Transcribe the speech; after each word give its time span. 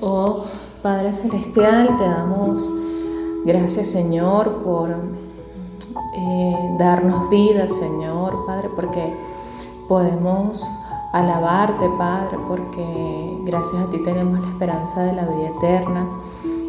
Oh 0.00 0.44
Padre 0.80 1.12
Celestial, 1.12 1.96
te 1.96 2.04
damos 2.04 2.72
gracias 3.44 3.88
Señor 3.88 4.62
por 4.62 4.90
eh, 4.90 6.76
darnos 6.78 7.28
vida 7.30 7.66
Señor, 7.66 8.46
Padre, 8.46 8.70
porque 8.76 9.12
podemos 9.88 10.70
alabarte 11.12 11.90
Padre, 11.98 12.38
porque 12.46 13.40
gracias 13.44 13.82
a 13.82 13.90
ti 13.90 14.00
tenemos 14.04 14.40
la 14.40 14.48
esperanza 14.48 15.02
de 15.02 15.14
la 15.14 15.26
vida 15.26 15.48
eterna. 15.48 16.08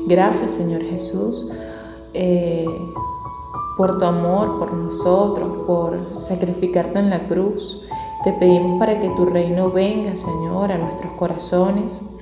Gracias 0.07 0.51
Señor 0.51 0.81
Jesús 0.81 1.51
eh, 2.13 2.65
por 3.77 3.99
tu 3.99 4.05
amor, 4.05 4.57
por 4.57 4.73
nosotros, 4.73 5.65
por 5.67 5.99
sacrificarte 6.17 6.97
en 6.97 7.11
la 7.11 7.27
cruz. 7.27 7.87
Te 8.23 8.33
pedimos 8.33 8.79
para 8.79 8.99
que 8.99 9.09
tu 9.11 9.25
reino 9.25 9.69
venga 9.69 10.15
Señor 10.15 10.71
a 10.71 10.79
nuestros 10.79 11.13
corazones 11.13 12.18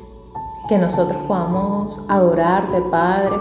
que 0.67 0.77
nosotros 0.77 1.17
podamos 1.27 2.05
adorarte, 2.09 2.81
Padre, 2.91 3.35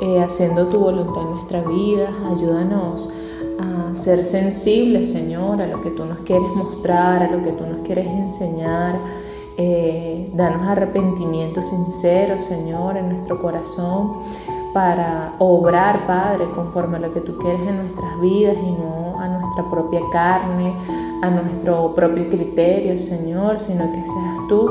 eh, 0.00 0.20
haciendo 0.22 0.66
tu 0.66 0.80
voluntad 0.80 1.22
en 1.22 1.30
nuestra 1.30 1.62
vida. 1.62 2.08
Ayúdanos 2.30 3.10
a 3.60 3.94
ser 3.94 4.24
sensibles, 4.24 5.10
Señor, 5.12 5.62
a 5.62 5.66
lo 5.66 5.80
que 5.80 5.90
tú 5.90 6.04
nos 6.04 6.20
quieres 6.20 6.50
mostrar, 6.54 7.22
a 7.22 7.30
lo 7.30 7.42
que 7.42 7.52
tú 7.52 7.64
nos 7.66 7.82
quieres 7.82 8.06
enseñar. 8.06 8.98
Eh, 9.56 10.32
danos 10.34 10.66
arrepentimiento 10.66 11.62
sincero, 11.62 12.38
Señor, 12.40 12.96
en 12.96 13.10
nuestro 13.10 13.40
corazón 13.40 14.18
para 14.72 15.34
obrar, 15.38 16.04
Padre, 16.08 16.50
conforme 16.50 16.96
a 16.96 17.00
lo 17.00 17.12
que 17.14 17.20
tú 17.20 17.38
quieres 17.38 17.64
en 17.64 17.76
nuestras 17.76 18.20
vidas 18.20 18.56
y 18.60 18.72
no 18.72 19.20
a 19.20 19.28
nuestra 19.28 19.70
propia 19.70 20.00
carne, 20.10 20.74
a 21.22 21.30
nuestro 21.30 21.94
propio 21.94 22.28
criterio, 22.28 22.98
Señor, 22.98 23.60
sino 23.60 23.84
que 23.92 24.00
seas 24.04 24.48
tú 24.48 24.68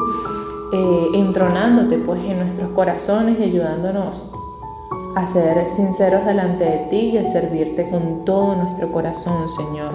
eh, 0.75 1.07
entronándote 1.13 1.99
pues 1.99 2.19
en 2.23 2.39
nuestros 2.39 2.71
corazones 2.71 3.39
y 3.39 3.43
ayudándonos 3.43 4.31
a 5.15 5.27
ser 5.27 5.69
sinceros 5.69 6.25
delante 6.25 6.63
de 6.63 6.77
ti 6.89 6.97
y 7.13 7.17
a 7.19 7.25
servirte 7.25 7.91
con 7.91 8.25
todo 8.25 8.55
nuestro 8.55 8.91
corazón, 8.91 9.47
Señor. 9.47 9.93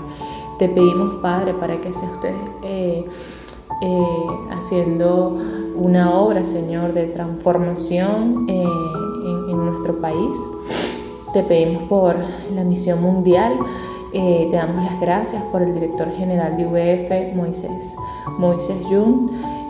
Te 0.61 0.69
pedimos, 0.69 1.17
Padre, 1.21 1.55
para 1.55 1.81
que 1.81 1.93
sea 1.93 2.09
usted 2.09 2.33
eh, 2.63 3.05
eh, 3.83 4.27
haciendo 4.53 5.37
una 5.75 6.15
obra, 6.15 6.45
Señor, 6.45 6.93
de 6.93 7.07
transformación 7.07 8.47
en, 8.49 9.51
en, 9.51 9.57
nuestro 9.57 10.01
país. 10.01 10.41
Te 11.33 11.43
pedimos 11.43 11.83
por 11.89 12.15
la 12.55 12.63
misión 12.63 13.03
mundial. 13.03 13.59
te 14.13 14.49
damos 14.53 14.85
las 14.85 15.01
gracias 15.01 15.43
por 15.51 15.63
el 15.63 15.75
director 15.75 16.09
general 16.13 16.57
de 16.57 16.67
UBF, 16.67 17.35
Moisés, 17.35 17.97
Moisés 18.39 18.87
Jung. 18.89 19.29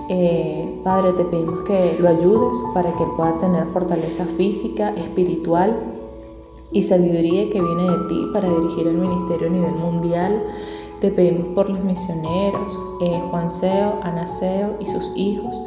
Eh, 0.08 0.80
Padre, 0.84 1.12
te 1.12 1.24
pedimos 1.24 1.62
que 1.62 1.98
lo 2.00 2.08
ayudes 2.08 2.56
para 2.72 2.90
que 2.94 3.04
pueda 3.16 3.38
tener 3.40 3.66
fortaleza 3.66 4.24
física, 4.24 4.90
espiritual 4.90 5.76
y 6.72 6.82
sabiduría 6.82 7.50
que 7.50 7.60
viene 7.60 7.82
de 7.82 8.08
ti 8.08 8.26
para 8.32 8.48
dirigir 8.48 8.86
el 8.86 8.96
ministerio 8.96 9.48
a 9.48 9.50
nivel 9.50 9.74
mundial. 9.74 10.42
Te 11.00 11.10
pedimos 11.10 11.48
por 11.54 11.68
los 11.68 11.84
misioneros, 11.84 12.78
eh, 13.02 13.22
Juan 13.30 13.50
Seo, 13.50 14.00
Anaseo 14.02 14.76
y 14.80 14.86
sus 14.86 15.12
hijos, 15.14 15.62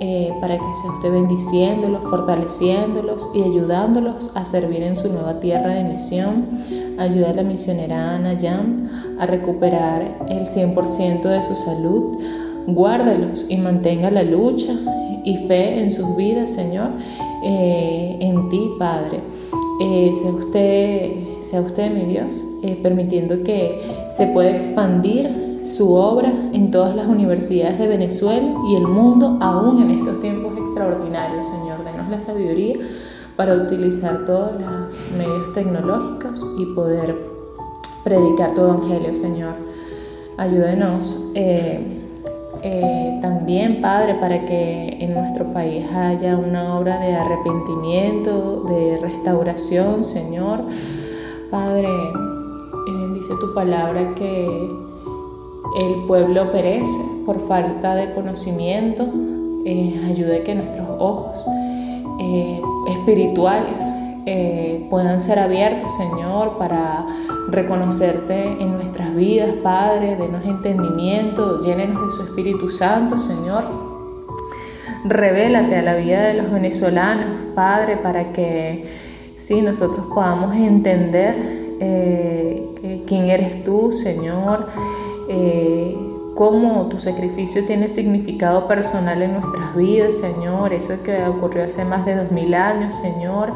eh, 0.00 0.32
para 0.40 0.56
que 0.56 0.74
sea 0.82 0.90
usted 0.92 1.12
bendiciéndolos, 1.12 2.02
fortaleciéndolos 2.04 3.30
y 3.34 3.42
ayudándolos 3.42 4.34
a 4.36 4.44
servir 4.46 4.82
en 4.82 4.96
su 4.96 5.12
nueva 5.12 5.38
tierra 5.38 5.74
de 5.74 5.84
misión. 5.84 6.64
Ayuda 6.98 7.30
a 7.30 7.34
la 7.34 7.42
misionera 7.42 8.14
Ana 8.14 8.32
Yam 8.32 8.88
a 9.18 9.26
recuperar 9.26 10.26
el 10.28 10.46
100% 10.46 11.28
de 11.28 11.42
su 11.42 11.54
salud 11.54 12.18
guárdalos 12.66 13.46
y 13.48 13.56
mantenga 13.56 14.10
la 14.10 14.22
lucha 14.22 14.72
y 15.24 15.36
fe 15.48 15.80
en 15.80 15.90
sus 15.90 16.16
vidas, 16.16 16.52
Señor, 16.52 16.90
eh, 17.42 18.16
en 18.20 18.48
ti, 18.48 18.70
Padre. 18.78 19.20
Eh, 19.80 20.12
sea, 20.14 20.30
usted, 20.30 21.10
sea 21.40 21.60
usted, 21.60 21.92
mi 21.92 22.04
Dios, 22.04 22.42
eh, 22.62 22.78
permitiendo 22.82 23.42
que 23.42 23.80
se 24.08 24.26
pueda 24.28 24.50
expandir 24.50 25.58
su 25.62 25.94
obra 25.94 26.32
en 26.52 26.70
todas 26.70 26.94
las 26.94 27.06
universidades 27.06 27.78
de 27.78 27.88
Venezuela 27.88 28.54
y 28.70 28.76
el 28.76 28.86
mundo, 28.86 29.36
aún 29.40 29.82
en 29.82 29.90
estos 29.90 30.20
tiempos 30.20 30.56
extraordinarios, 30.56 31.46
Señor. 31.46 31.84
Denos 31.84 32.08
la 32.08 32.20
sabiduría 32.20 32.76
para 33.34 33.54
utilizar 33.54 34.24
todos 34.24 34.52
los 34.60 35.10
medios 35.18 35.52
tecnológicos 35.52 36.46
y 36.58 36.66
poder 36.66 37.16
predicar 38.04 38.54
tu 38.54 38.60
evangelio, 38.62 39.12
Señor. 39.12 39.54
Ayúdenos. 40.38 41.32
También, 43.20 43.80
Padre, 43.80 44.14
para 44.14 44.44
que 44.44 44.96
en 45.00 45.14
nuestro 45.14 45.52
país 45.52 45.84
haya 45.92 46.36
una 46.36 46.78
obra 46.78 46.98
de 46.98 47.14
arrepentimiento, 47.14 48.64
de 48.64 48.98
restauración, 48.98 50.04
Señor. 50.04 50.60
Padre, 51.50 51.88
eh, 51.88 53.12
dice 53.14 53.34
tu 53.40 53.54
palabra 53.54 54.14
que 54.14 54.46
el 55.78 56.06
pueblo 56.06 56.50
perece 56.52 57.00
por 57.24 57.40
falta 57.40 57.94
de 57.94 58.12
conocimiento. 58.14 59.06
Eh, 59.64 60.00
ayude 60.06 60.42
que 60.42 60.54
nuestros 60.54 60.86
ojos 60.98 61.36
espirituales 62.88 63.84
puedan 64.90 65.20
ser 65.20 65.38
abiertos, 65.38 65.96
Señor, 65.96 66.58
para 66.58 67.06
reconocerte 67.48 68.60
en 68.60 68.72
nuestras 68.72 69.14
vidas, 69.14 69.50
Padre, 69.62 70.16
denos 70.16 70.44
entendimiento, 70.44 71.60
llénenos 71.60 72.04
de 72.04 72.10
su 72.10 72.22
Espíritu 72.24 72.68
Santo, 72.68 73.16
Señor. 73.16 73.64
Revélate 75.04 75.76
a 75.76 75.82
la 75.82 75.94
vida 75.94 76.22
de 76.22 76.34
los 76.34 76.50
venezolanos, 76.50 77.26
Padre, 77.54 77.96
para 77.98 78.32
que 78.32 79.32
sí, 79.36 79.62
nosotros 79.62 80.06
podamos 80.12 80.56
entender 80.56 81.36
eh, 81.80 83.04
quién 83.06 83.30
eres 83.30 83.62
tú, 83.64 83.92
Señor, 83.92 84.66
eh, 85.28 85.96
cómo 86.34 86.88
tu 86.88 86.98
sacrificio 86.98 87.64
tiene 87.66 87.88
significado 87.88 88.66
personal 88.66 89.22
en 89.22 89.34
nuestras 89.34 89.76
vidas, 89.76 90.16
Señor, 90.18 90.72
eso 90.72 90.94
que 91.04 91.24
ocurrió 91.24 91.64
hace 91.64 91.84
más 91.84 92.04
de 92.04 92.16
dos 92.16 92.32
mil 92.32 92.54
años, 92.54 92.94
Señor. 92.94 93.52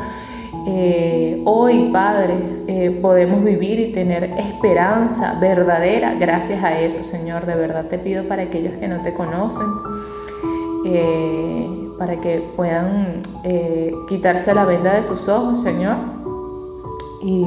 Eh, 0.66 1.42
hoy, 1.46 1.90
Padre, 1.92 2.34
eh, 2.66 2.98
podemos 3.00 3.42
vivir 3.42 3.80
y 3.80 3.92
tener 3.92 4.24
esperanza 4.38 5.38
verdadera 5.40 6.14
gracias 6.14 6.62
a 6.62 6.78
eso, 6.78 7.02
Señor. 7.02 7.46
De 7.46 7.54
verdad 7.54 7.86
te 7.86 7.98
pido 7.98 8.24
para 8.28 8.42
aquellos 8.42 8.74
que 8.74 8.86
no 8.86 9.00
te 9.00 9.14
conocen, 9.14 9.66
eh, 10.84 11.66
para 11.98 12.20
que 12.20 12.42
puedan 12.56 13.22
quitarse 14.08 14.54
la 14.54 14.64
venda 14.64 14.94
de 14.94 15.02
sus 15.02 15.28
ojos, 15.28 15.62
Señor, 15.62 15.96
y, 17.22 17.44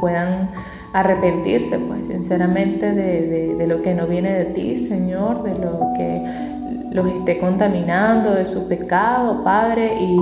puedan 0.00 0.50
arrepentirse, 0.92 1.76
pues, 1.80 2.06
sinceramente, 2.06 2.92
de, 2.92 3.56
de 3.56 3.66
lo 3.66 3.82
que 3.82 3.94
no 3.94 4.06
viene 4.06 4.32
de 4.32 4.44
ti, 4.46 4.76
Señor, 4.76 5.42
de 5.42 5.58
lo 5.58 5.80
que 5.96 6.57
los 6.90 7.08
esté 7.08 7.38
contaminando 7.38 8.32
de 8.32 8.46
su 8.46 8.68
pecado, 8.68 9.42
Padre, 9.44 9.96
y, 10.00 10.16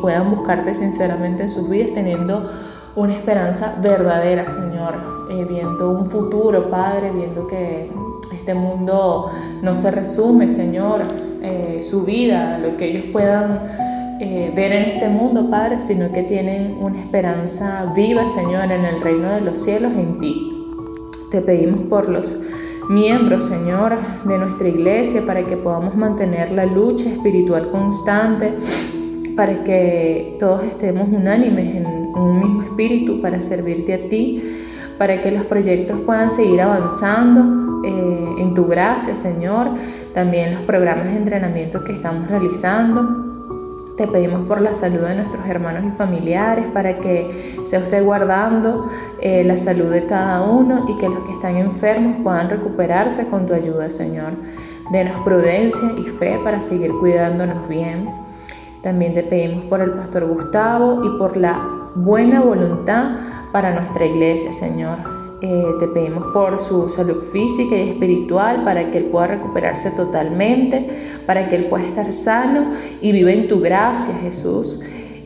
puedan 0.00 0.30
buscarte 0.30 0.74
sinceramente 0.74 1.44
en 1.44 1.50
sus 1.50 1.68
vidas 1.70 1.90
teniendo 1.94 2.50
una 2.96 3.12
esperanza 3.12 3.78
verdadera, 3.80 4.46
Señor, 4.48 4.94
eh, 5.30 5.46
viendo 5.48 5.90
un 5.90 6.06
futuro, 6.06 6.68
Padre, 6.68 7.12
viendo 7.12 7.46
que 7.46 7.88
este 8.32 8.52
mundo 8.54 9.30
no 9.62 9.76
se 9.76 9.92
resume, 9.92 10.48
Señor, 10.48 11.02
eh, 11.40 11.80
su 11.82 12.04
vida, 12.04 12.58
lo 12.58 12.76
que 12.76 12.86
ellos 12.86 13.04
puedan 13.12 13.60
eh, 14.20 14.52
ver 14.54 14.72
en 14.72 14.82
este 14.82 15.08
mundo, 15.08 15.48
Padre, 15.50 15.78
sino 15.78 16.12
que 16.12 16.22
tienen 16.22 16.78
una 16.80 16.98
esperanza 16.98 17.92
viva, 17.94 18.26
Señor, 18.26 18.70
en 18.72 18.84
el 18.84 19.00
reino 19.00 19.32
de 19.32 19.40
los 19.40 19.58
cielos, 19.60 19.92
en 19.92 20.18
ti. 20.18 20.66
Te 21.30 21.40
pedimos 21.40 21.82
por 21.82 22.08
los 22.08 22.40
miembros, 22.88 23.44
Señor, 23.44 23.96
de 24.24 24.38
nuestra 24.38 24.68
iglesia, 24.68 25.22
para 25.26 25.46
que 25.46 25.56
podamos 25.56 25.94
mantener 25.96 26.50
la 26.50 26.66
lucha 26.66 27.08
espiritual 27.08 27.70
constante, 27.70 28.54
para 29.36 29.64
que 29.64 30.36
todos 30.38 30.64
estemos 30.64 31.08
unánimes 31.08 31.76
en 31.76 31.86
un 31.86 32.40
mismo 32.40 32.62
espíritu 32.62 33.20
para 33.20 33.40
servirte 33.40 33.94
a 33.94 34.08
ti, 34.08 34.42
para 34.98 35.20
que 35.20 35.30
los 35.30 35.44
proyectos 35.44 36.00
puedan 36.00 36.30
seguir 36.30 36.60
avanzando 36.60 37.80
eh, 37.84 38.34
en 38.38 38.54
tu 38.54 38.66
gracia, 38.66 39.14
Señor, 39.14 39.70
también 40.14 40.54
los 40.54 40.62
programas 40.62 41.06
de 41.06 41.16
entrenamiento 41.16 41.82
que 41.82 41.92
estamos 41.92 42.28
realizando. 42.28 43.21
Te 44.02 44.08
pedimos 44.08 44.48
por 44.48 44.60
la 44.60 44.74
salud 44.74 44.98
de 44.98 45.14
nuestros 45.14 45.46
hermanos 45.46 45.84
y 45.86 45.90
familiares 45.96 46.64
para 46.74 46.98
que 46.98 47.54
sea 47.62 47.78
usted 47.78 48.04
guardando 48.04 48.90
eh, 49.20 49.44
la 49.44 49.56
salud 49.56 49.92
de 49.92 50.06
cada 50.06 50.42
uno 50.42 50.86
y 50.88 50.98
que 50.98 51.08
los 51.08 51.22
que 51.22 51.30
están 51.30 51.56
enfermos 51.56 52.16
puedan 52.24 52.50
recuperarse 52.50 53.28
con 53.28 53.46
tu 53.46 53.54
ayuda, 53.54 53.90
Señor. 53.90 54.32
Denos 54.90 55.14
prudencia 55.20 55.88
y 55.96 56.02
fe 56.02 56.40
para 56.42 56.60
seguir 56.60 56.90
cuidándonos 56.98 57.68
bien. 57.68 58.10
También 58.82 59.14
te 59.14 59.22
pedimos 59.22 59.66
por 59.66 59.80
el 59.80 59.92
pastor 59.92 60.26
Gustavo 60.26 61.02
y 61.04 61.18
por 61.18 61.36
la 61.36 61.64
buena 61.94 62.40
voluntad 62.40 63.12
para 63.52 63.72
nuestra 63.72 64.04
iglesia, 64.04 64.52
Señor. 64.52 65.21
Eh, 65.44 65.74
te 65.80 65.88
pedimos 65.88 66.32
por 66.32 66.60
su 66.60 66.88
salud 66.88 67.20
física 67.24 67.74
y 67.74 67.90
espiritual, 67.90 68.62
para 68.64 68.92
que 68.92 68.98
Él 68.98 69.06
pueda 69.06 69.26
recuperarse 69.26 69.90
totalmente, 69.90 70.86
para 71.26 71.48
que 71.48 71.56
Él 71.56 71.66
pueda 71.66 71.84
estar 71.84 72.12
sano 72.12 72.70
y 73.00 73.10
viva 73.10 73.32
en 73.32 73.48
tu 73.48 73.60
gracia, 73.60 74.14
Jesús. 74.22 74.80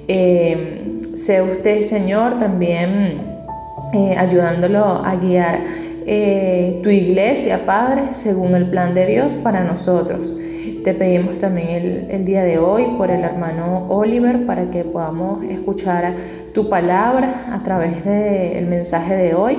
Eh, 0.09 1.03
sea 1.17 1.43
usted, 1.43 1.83
Señor, 1.83 2.39
también 2.39 3.27
eh, 3.93 4.15
ayudándolo 4.17 4.85
a 4.85 5.17
guiar 5.17 5.61
tu 6.83 6.89
iglesia, 6.89 7.67
Padre, 7.67 8.15
según 8.15 8.55
el 8.55 8.71
plan 8.71 8.95
de 8.95 9.07
Dios 9.07 9.35
para 9.35 9.65
nosotros. 9.65 10.35
Te 10.83 10.95
pedimos 10.95 11.39
también 11.39 11.69
el, 11.69 12.11
el, 12.11 12.25
día 12.25 12.45
de 12.45 12.59
hoy 12.59 12.95
por 12.97 13.11
el 13.11 13.23
hermano 13.23 13.87
Oliver 13.91 14.47
para 14.47 14.71
que 14.71 14.85
podamos 14.85 15.43
escuchar 15.45 16.15
tu 16.55 16.71
palabra 16.71 17.49
a 17.53 17.63
través 17.63 18.05
del 18.05 18.67
mensaje 18.67 19.15
de 19.15 19.35
hoy 19.35 19.59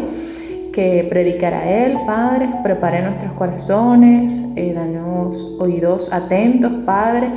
que 0.77 1.07
predicará 1.09 1.67
Él, 1.67 1.97
Padre. 2.05 2.47
Prepare 2.61 3.01
nuestros 3.01 3.33
corazones, 3.33 4.53
eh, 4.55 4.73
danos 4.75 5.57
oídos 5.57 6.13
atentos, 6.13 6.71
Padre, 6.85 7.31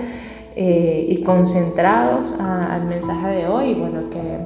eh, 0.54 1.06
y 1.08 1.22
concentrados 1.22 2.34
al 2.38 2.84
mensaje 2.84 3.28
de 3.28 3.46
hoy. 3.46 3.72
Bueno, 3.76 4.10
que 4.10 4.40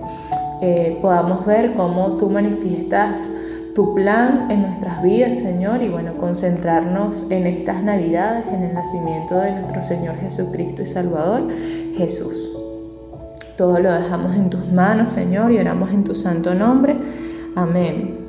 eh, 0.62 0.96
podamos 1.02 1.44
ver 1.44 1.74
cómo 1.74 2.18
tú 2.18 2.30
manifiestas 2.30 3.28
tu 3.74 3.96
plan 3.96 4.46
en 4.48 4.62
nuestras 4.62 5.02
vidas, 5.02 5.38
Señor, 5.38 5.82
y 5.82 5.88
bueno, 5.88 6.16
concentrarnos 6.16 7.24
en 7.30 7.48
estas 7.48 7.82
Navidades, 7.82 8.44
en 8.52 8.62
el 8.62 8.74
nacimiento 8.74 9.34
de 9.40 9.50
nuestro 9.54 9.82
Señor 9.82 10.14
Jesucristo 10.20 10.82
y 10.82 10.86
Salvador, 10.86 11.48
Jesús. 11.96 12.56
Todo 13.56 13.80
lo 13.80 13.92
dejamos 13.92 14.36
en 14.36 14.50
tus 14.50 14.72
manos, 14.72 15.10
Señor, 15.10 15.50
y 15.50 15.58
oramos 15.58 15.90
en 15.90 16.04
tu 16.04 16.14
santo 16.14 16.54
nombre. 16.54 16.96
Amén. 17.56 18.23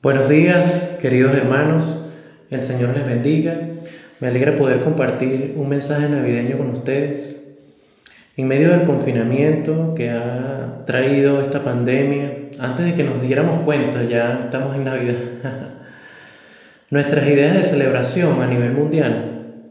Buenos 0.00 0.28
días, 0.28 0.96
queridos 1.02 1.34
hermanos. 1.34 2.06
El 2.50 2.62
Señor 2.62 2.94
les 2.94 3.04
bendiga. 3.04 3.58
Me 4.20 4.28
alegra 4.28 4.54
poder 4.54 4.80
compartir 4.80 5.54
un 5.56 5.68
mensaje 5.68 6.08
navideño 6.08 6.56
con 6.56 6.70
ustedes. 6.70 7.58
En 8.36 8.46
medio 8.46 8.70
del 8.70 8.84
confinamiento 8.84 9.94
que 9.96 10.10
ha 10.10 10.84
traído 10.86 11.42
esta 11.42 11.64
pandemia, 11.64 12.32
antes 12.60 12.86
de 12.86 12.94
que 12.94 13.02
nos 13.02 13.20
diéramos 13.20 13.64
cuenta, 13.64 14.04
ya 14.04 14.38
estamos 14.44 14.76
en 14.76 14.84
Navidad, 14.84 15.16
nuestras 16.90 17.26
ideas 17.26 17.54
de 17.54 17.64
celebración 17.64 18.40
a 18.40 18.46
nivel 18.46 18.74
mundial 18.74 19.64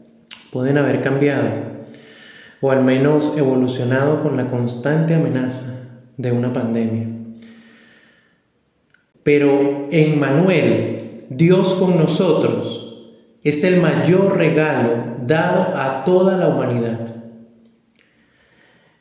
pueden 0.52 0.76
haber 0.76 1.00
cambiado 1.00 1.48
o 2.60 2.70
al 2.70 2.84
menos 2.84 3.34
evolucionado 3.38 4.20
con 4.20 4.36
la 4.36 4.46
constante 4.46 5.14
amenaza 5.14 5.88
de 6.18 6.32
una 6.32 6.52
pandemia. 6.52 7.17
Pero 9.28 9.88
en 9.90 10.18
Manuel, 10.18 11.26
Dios 11.28 11.74
con 11.74 11.98
nosotros, 11.98 12.96
es 13.44 13.62
el 13.62 13.78
mayor 13.82 14.38
regalo 14.38 15.18
dado 15.26 15.76
a 15.76 16.02
toda 16.04 16.38
la 16.38 16.48
humanidad. 16.48 17.00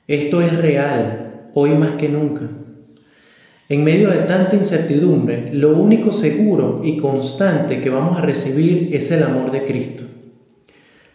Esto 0.05 0.41
es 0.41 0.57
real, 0.57 1.49
hoy 1.53 1.69
más 1.75 1.93
que 1.93 2.09
nunca. 2.09 2.41
En 3.69 3.85
medio 3.85 4.09
de 4.09 4.17
tanta 4.17 4.57
incertidumbre, 4.57 5.53
lo 5.53 5.77
único 5.77 6.11
seguro 6.11 6.81
y 6.83 6.97
constante 6.97 7.79
que 7.79 7.89
vamos 7.89 8.17
a 8.17 8.21
recibir 8.21 8.93
es 8.93 9.09
el 9.11 9.23
amor 9.23 9.51
de 9.51 9.63
Cristo, 9.63 10.03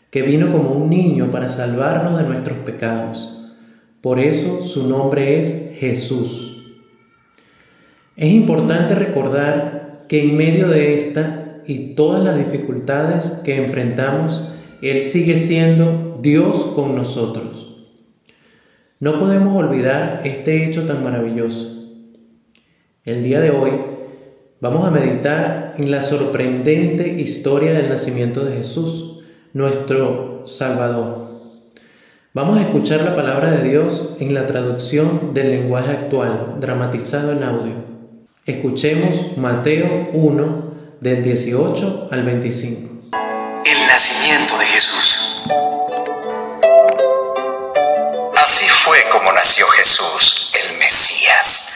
que 0.09 0.23
vino 0.23 0.51
como 0.51 0.71
un 0.71 0.89
niño 0.89 1.31
para 1.31 1.51
salvarnos 1.51 2.17
de 2.17 2.25
nuestros 2.25 2.57
pecados. 2.61 3.53
Por 4.01 4.19
eso 4.19 4.65
su 4.65 4.89
nombre 4.89 5.39
es 5.39 5.75
Jesús. 5.79 6.52
Es 8.17 8.31
importante 8.31 8.95
recordar 8.95 10.05
que 10.07 10.23
en 10.23 10.37
medio 10.37 10.69
de 10.69 10.99
esta 10.99 11.63
y 11.67 11.95
todas 11.95 12.23
las 12.23 12.37
dificultades 12.37 13.33
que 13.43 13.57
enfrentamos, 13.57 14.51
Él 14.83 15.01
sigue 15.01 15.39
siendo 15.39 16.19
Dios 16.21 16.73
con 16.75 16.95
nosotros. 16.95 17.87
No 19.01 19.19
podemos 19.19 19.57
olvidar 19.57 20.21
este 20.25 20.67
hecho 20.67 20.85
tan 20.87 21.03
maravilloso. 21.03 21.91
El 23.05 23.25
día 23.25 23.41
de 23.41 23.51
hoy 23.51 23.71
vamos 24.61 24.87
a 24.87 24.91
meditar 24.91 25.73
en 25.79 25.91
la 25.91 26.03
sorprendente 26.03 27.09
historia 27.19 27.73
del 27.73 27.89
nacimiento 27.89 28.45
de 28.45 28.57
Jesús, 28.57 29.21
nuestro 29.55 30.47
Salvador. 30.47 31.33
Vamos 32.35 32.59
a 32.59 32.63
escuchar 32.63 33.03
la 33.03 33.17
palabra 33.17 33.51
de 33.51 33.69
Dios 33.69 34.17
en 34.21 34.35
la 34.35 34.47
traducción 34.47 35.33
del 35.33 35.51
lenguaje 35.51 35.93
actual, 35.93 36.57
dramatizado 36.61 37.33
en 37.33 37.43
audio. 37.43 37.92
Escuchemos 38.45 39.37
Mateo 39.37 40.09
1, 40.13 40.75
del 41.01 41.23
18 41.23 42.09
al 42.11 42.25
25. 42.25 43.09
El 43.65 43.87
nacimiento 43.87 44.59
de 44.59 44.67
Jesús. 44.67 45.23
nació 49.43 49.67
Jesús, 49.67 50.51
el 50.53 50.77
Mesías. 50.79 51.73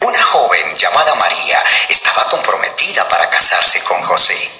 Una 0.00 0.22
joven 0.22 0.76
llamada 0.76 1.16
María 1.16 1.62
estaba 1.88 2.24
comprometida 2.30 3.08
para 3.08 3.28
casarse 3.28 3.80
con 3.82 4.00
José. 4.02 4.50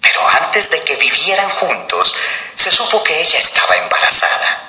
Pero 0.00 0.26
antes 0.28 0.70
de 0.70 0.82
que 0.82 0.96
vivieran 0.96 1.50
juntos, 1.50 2.14
se 2.54 2.70
supo 2.70 3.02
que 3.04 3.20
ella 3.20 3.38
estaba 3.38 3.76
embarazada. 3.76 4.62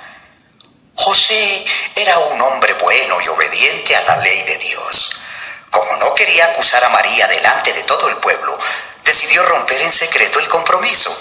José 0.95 1.65
era 1.95 2.17
un 2.19 2.41
hombre 2.41 2.73
bueno 2.73 3.21
y 3.21 3.27
obediente 3.29 3.95
a 3.95 4.01
la 4.03 4.17
ley 4.17 4.43
de 4.43 4.57
Dios. 4.57 5.26
Como 5.71 5.95
no 5.97 6.13
quería 6.15 6.45
acusar 6.45 6.83
a 6.83 6.89
María 6.89 7.27
delante 7.27 7.73
de 7.73 7.83
todo 7.83 8.09
el 8.09 8.17
pueblo, 8.17 8.57
decidió 9.03 9.43
romper 9.45 9.81
en 9.81 9.93
secreto 9.93 10.39
el 10.39 10.47
compromiso. 10.47 11.15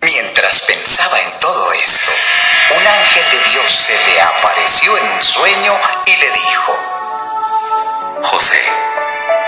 Mientras 0.00 0.60
pensaba 0.62 1.18
en 1.20 1.38
todo 1.38 1.72
esto, 1.72 2.12
un 2.76 2.86
ángel 2.86 3.30
de 3.30 3.50
Dios 3.50 3.72
se 3.72 3.98
le 4.06 4.20
apareció 4.20 4.98
en 4.98 5.06
un 5.12 5.22
sueño 5.22 5.78
y 6.06 6.16
le 6.16 6.30
dijo, 6.30 6.76
José, 8.24 8.62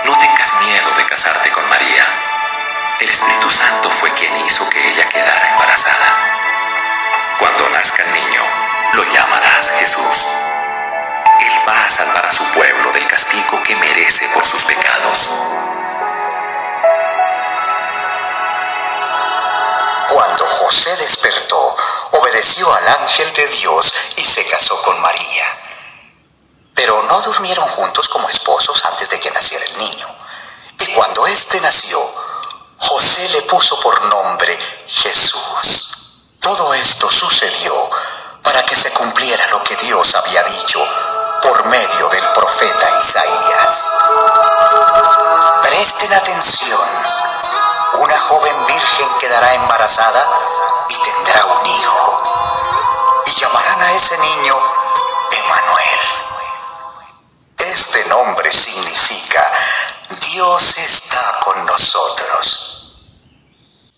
no 0.04 0.18
tengas 0.18 0.54
miedo 0.62 0.90
de 0.96 1.04
casarte 1.04 1.50
con 1.50 1.68
María. 1.68 2.06
El 3.00 3.10
Espíritu 3.10 3.50
Santo 3.50 3.90
fue 3.90 4.12
quien 4.14 4.34
hizo 4.38 4.68
que 4.70 4.88
ella 4.88 5.08
quedara 5.08 5.50
embarazada. 5.52 6.16
Cuando 7.38 7.68
nazca 7.70 8.02
el 8.02 8.12
niño, 8.14 8.42
lo 8.94 9.04
llamarás 9.04 9.72
Jesús. 9.78 10.26
Él 11.38 11.68
va 11.68 11.84
a 11.84 11.90
salvar 11.90 12.26
a 12.26 12.32
su 12.32 12.44
pueblo 12.52 12.90
del 12.92 13.06
castigo 13.06 13.62
que 13.62 13.76
merece 13.76 14.28
por 14.30 14.46
sus 14.46 14.62
pecados. 14.64 15.30
Cuando 20.08 20.46
José 20.46 20.96
despertó, 20.96 21.76
obedeció 22.12 22.72
al 22.72 22.88
ángel 22.88 23.32
de 23.34 23.46
Dios 23.48 23.92
y 24.16 24.24
se 24.24 24.46
casó 24.46 24.80
con 24.82 24.98
María. 25.02 25.44
Pero 26.74 27.02
no 27.02 27.20
durmieron 27.20 27.68
juntos 27.68 28.08
como 28.08 28.28
esposos 28.30 28.82
antes 28.86 29.10
de 29.10 29.20
que 29.20 29.30
naciera 29.30 29.64
el 29.66 29.78
niño. 29.78 30.06
Y 30.78 30.86
cuando 30.94 31.26
éste 31.26 31.60
nació, 31.60 32.00
José 32.78 33.28
le 33.30 33.42
puso 33.42 33.78
por 33.80 34.00
nombre 34.06 34.58
Jesús. 34.86 36.32
Todo 36.40 36.72
esto 36.74 37.10
sucedió 37.10 37.74
para 38.42 38.64
que 38.64 38.76
se 38.76 38.90
cumpliera 38.92 39.46
lo 39.48 39.62
que 39.62 39.76
Dios 39.76 40.14
había 40.14 40.42
dicho 40.44 40.86
por 41.42 41.66
medio 41.66 42.08
del 42.08 42.24
profeta 42.34 42.90
Isaías. 43.00 43.92
Presten 45.62 46.12
atención 46.12 46.86
una 48.02 48.18
joven 48.18 48.52
virgen 48.66 49.08
quedará 49.20 49.54
embarazada 49.54 50.28
y 50.88 50.94
tendrá 50.94 51.46
un 51.46 51.66
hijo. 51.66 52.22
Y 53.26 53.40
llamarán 53.40 53.80
a 53.80 53.92
ese 53.94 54.18
niño 54.18 54.54
Emanuel. 55.32 56.00
Este 57.72 58.04
nombre 58.08 58.50
significa 58.52 59.50
Dios 60.32 60.76
está 60.78 61.38
con 61.44 61.64
nosotros. 61.64 63.02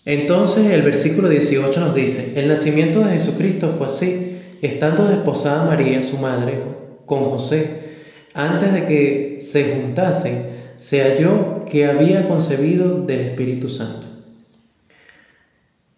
Entonces 0.05 0.71
el 0.71 0.81
versículo 0.81 1.27
18 1.27 1.79
nos 1.79 1.93
dice, 1.93 2.33
el 2.35 2.47
nacimiento 2.47 2.99
de 2.99 3.11
Jesucristo 3.13 3.73
fue 3.77 3.87
así, 3.87 4.57
estando 4.61 5.03
desposada 5.03 5.63
María, 5.63 6.01
su 6.03 6.17
madre, 6.17 6.78
con 7.09 7.25
José, 7.25 7.89
antes 8.35 8.71
de 8.71 8.85
que 8.85 9.37
se 9.39 9.73
juntasen 9.73 10.59
se 10.77 11.01
halló 11.01 11.65
que 11.65 11.87
había 11.87 12.27
concebido 12.27 13.01
del 13.01 13.21
Espíritu 13.21 13.67
Santo. 13.67 14.07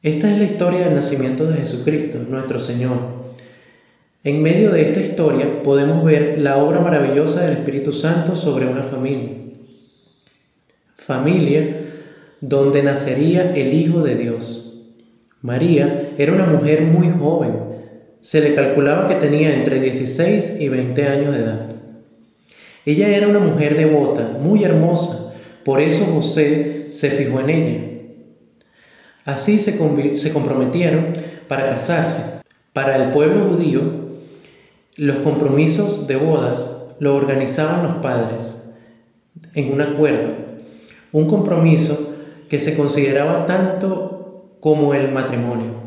Esta 0.01 0.31
es 0.31 0.37
la 0.39 0.45
historia 0.45 0.85
del 0.85 0.95
nacimiento 0.95 1.45
de 1.45 1.57
Jesucristo, 1.57 2.17
nuestro 2.27 2.59
Señor. 2.59 2.97
En 4.23 4.41
medio 4.41 4.71
de 4.71 4.83
esta 4.83 5.01
historia 5.01 5.61
podemos 5.61 6.03
ver 6.03 6.39
la 6.39 6.57
obra 6.57 6.79
maravillosa 6.79 7.41
del 7.41 7.57
Espíritu 7.57 7.91
Santo 7.91 8.35
sobre 8.35 8.65
una 8.65 8.81
familia. 8.81 9.31
Familia 10.95 11.77
donde 12.39 12.83
nacería 12.83 13.53
el 13.53 13.73
Hijo 13.73 14.01
de 14.01 14.15
Dios. 14.15 14.87
María 15.41 16.13
era 16.17 16.33
una 16.33 16.45
mujer 16.45 16.83
muy 16.83 17.09
joven, 17.09 17.70
Se 18.21 18.39
le 18.39 18.53
calculaba 18.53 19.07
que 19.07 19.15
tenía 19.15 19.53
entre 19.53 19.79
16 19.79 20.57
y 20.59 20.69
20 20.69 21.07
años 21.07 21.33
de 21.33 21.39
edad. 21.39 21.69
Ella 22.85 23.09
era 23.09 23.27
una 23.27 23.39
mujer 23.39 23.75
devota, 23.75 24.37
muy 24.41 24.63
hermosa, 24.63 25.33
por 25.63 25.81
eso 25.81 26.05
José 26.05 26.87
se 26.91 27.09
fijó 27.09 27.39
en 27.39 27.49
ella. 27.49 27.81
Así 29.25 29.59
se, 29.59 30.17
se 30.17 30.33
comprometieron 30.33 31.13
para 31.47 31.69
casarse. 31.69 32.41
Para 32.73 32.95
el 32.95 33.11
pueblo 33.11 33.41
judío, 33.41 33.81
los 34.95 35.17
compromisos 35.17 36.07
de 36.07 36.15
bodas 36.15 36.95
lo 36.99 37.15
organizaban 37.15 37.83
los 37.83 37.95
padres 37.95 38.71
en 39.53 39.73
un 39.73 39.81
acuerdo, 39.81 40.33
un 41.11 41.27
compromiso 41.27 42.13
que 42.49 42.59
se 42.59 42.75
consideraba 42.75 43.45
tanto 43.45 44.55
como 44.59 44.93
el 44.93 45.11
matrimonio. 45.11 45.80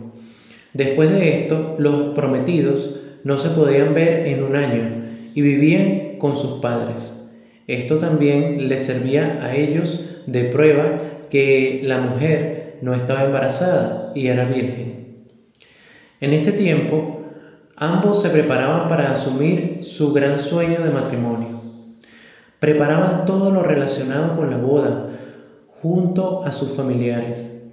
Después 0.75 1.09
de 1.11 1.41
esto, 1.41 1.77
los 1.79 2.15
prometidos 2.15 2.97
no 3.23 3.39
se 3.39 3.51
podían 3.51 3.95
ver 3.95 4.27
en 4.27 4.43
un 4.43 4.57
año 4.57 5.05
y 5.33 5.41
vivían 5.41 6.19
con 6.19 6.37
sus 6.37 6.61
padres. 6.61 7.31
Esto 7.69 7.99
también 7.99 8.69
les 8.69 8.85
servía 8.85 9.41
a 9.43 9.55
ellos 9.55 10.05
de 10.27 10.45
prueba 10.45 10.99
que 11.31 11.81
la 11.85 11.99
mujer 11.99 12.79
no 12.83 12.93
estaba 12.93 13.23
embarazada 13.23 14.13
y 14.17 14.27
era 14.27 14.45
virgen. 14.45 15.27
En 16.21 16.33
este 16.33 16.53
tiempo, 16.53 17.23
ambos 17.77 18.21
se 18.21 18.31
preparaban 18.31 18.89
para 18.89 19.13
asumir 19.13 19.79
su 19.83 20.13
gran 20.13 20.41
sueño 20.41 20.81
de 20.81 20.91
matrimonio. 20.91 21.63
Preparaban 22.59 23.25
todo 23.27 23.53
lo 23.53 23.63
relacionado 23.63 24.35
con 24.35 24.51
la 24.51 24.57
boda 24.57 25.09
junto 25.83 26.45
a 26.45 26.51
sus 26.51 26.73
familiares. 26.73 27.69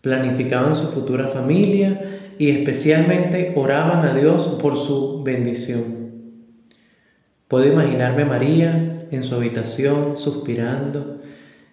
Planificaban 0.00 0.74
su 0.74 0.86
futura 0.86 1.26
familia 1.26 2.19
y 2.40 2.48
especialmente 2.48 3.52
oraban 3.54 4.02
a 4.02 4.14
Dios 4.14 4.56
por 4.62 4.78
su 4.78 5.22
bendición. 5.22 6.10
Puedo 7.48 7.66
imaginarme 7.66 8.22
a 8.22 8.26
María 8.26 9.06
en 9.10 9.22
su 9.22 9.34
habitación 9.34 10.16
suspirando 10.16 11.20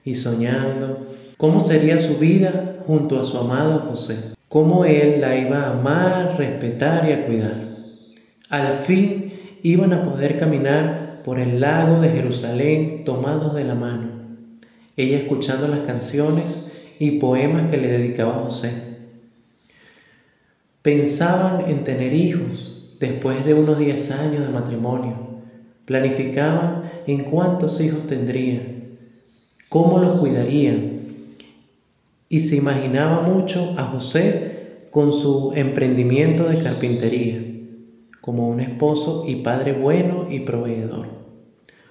y 0.04 0.16
soñando 0.16 1.06
cómo 1.38 1.62
sería 1.62 1.98
su 1.98 2.18
vida 2.18 2.80
junto 2.86 3.18
a 3.18 3.24
su 3.24 3.38
amado 3.38 3.80
José, 3.80 4.34
cómo 4.50 4.84
él 4.84 5.22
la 5.22 5.38
iba 5.38 5.62
a 5.62 5.80
amar, 5.80 6.36
respetar 6.38 7.08
y 7.08 7.14
a 7.14 7.26
cuidar. 7.26 7.56
Al 8.50 8.80
fin 8.80 9.32
iban 9.64 9.94
a 9.94 10.04
poder 10.04 10.36
caminar 10.36 11.22
por 11.24 11.40
el 11.40 11.62
lago 11.62 12.02
de 12.02 12.10
Jerusalén 12.10 13.06
tomados 13.06 13.56
de 13.56 13.64
la 13.64 13.76
mano, 13.76 14.10
ella 14.98 15.18
escuchando 15.18 15.70
las 15.70 15.88
canciones 15.88 16.74
y 17.00 17.20
poemas 17.20 17.72
que 17.72 17.78
le 17.78 17.88
dedicaba 17.88 18.44
José. 18.44 18.87
Pensaban 20.88 21.70
en 21.70 21.84
tener 21.84 22.14
hijos 22.14 22.96
después 23.02 23.46
de 23.46 23.54
unos 23.54 23.78
10 23.78 24.12
años 24.12 24.48
de 24.48 24.54
matrimonio 24.54 25.18
Planificaba 25.84 26.90
en 27.06 27.26
cuántos 27.26 27.82
hijos 27.82 28.08
tendrían, 28.08 28.98
cómo 29.68 30.00
los 30.00 30.18
cuidarían. 30.20 31.00
Y 32.30 32.40
se 32.40 32.56
imaginaba 32.56 33.20
mucho 33.20 33.76
a 33.78 33.84
José 33.84 34.86
con 34.90 35.12
su 35.12 35.52
emprendimiento 35.56 36.48
de 36.48 36.60
carpintería, 36.60 37.42
como 38.22 38.48
un 38.48 38.62
esposo 38.62 39.26
y 39.28 39.44
padre 39.44 39.74
bueno 39.74 40.28
y 40.30 40.40
proveedor. 40.40 41.08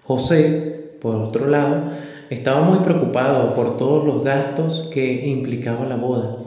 José, 0.04 0.96
por 1.02 1.16
otro 1.16 1.48
lado, 1.48 1.90
estaba 2.30 2.62
muy 2.62 2.78
preocupado 2.78 3.54
por 3.54 3.76
todos 3.76 4.06
los 4.06 4.24
gastos 4.24 4.88
que 4.90 5.26
implicaba 5.26 5.84
la 5.84 5.96
boda. 5.96 6.45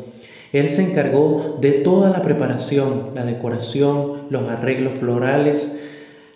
Él 0.52 0.68
se 0.68 0.90
encargó 0.90 1.58
de 1.62 1.72
toda 1.72 2.10
la 2.10 2.22
preparación, 2.22 3.12
la 3.14 3.26
decoración, 3.26 4.24
los 4.30 4.50
arreglos 4.50 4.96
florales, 4.96 5.80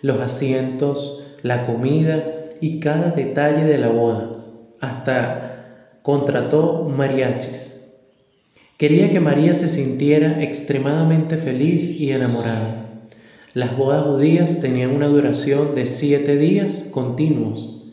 los 0.02 0.20
asientos, 0.20 1.26
la 1.42 1.64
comida 1.64 2.24
y 2.60 2.78
cada 2.78 3.10
detalle 3.10 3.64
de 3.64 3.78
la 3.78 3.88
boda. 3.88 4.44
Hasta 4.80 5.90
contrató 6.02 6.84
mariachis. 6.84 7.74
Quería 8.78 9.10
que 9.10 9.20
María 9.20 9.54
se 9.54 9.68
sintiera 9.68 10.42
extremadamente 10.42 11.36
feliz 11.36 11.90
y 11.90 12.12
enamorada. 12.12 12.84
Las 13.54 13.76
bodas 13.76 14.02
judías 14.02 14.60
tenían 14.60 14.90
una 14.90 15.06
duración 15.06 15.74
de 15.76 15.86
siete 15.86 16.36
días 16.36 16.88
continuos, 16.90 17.84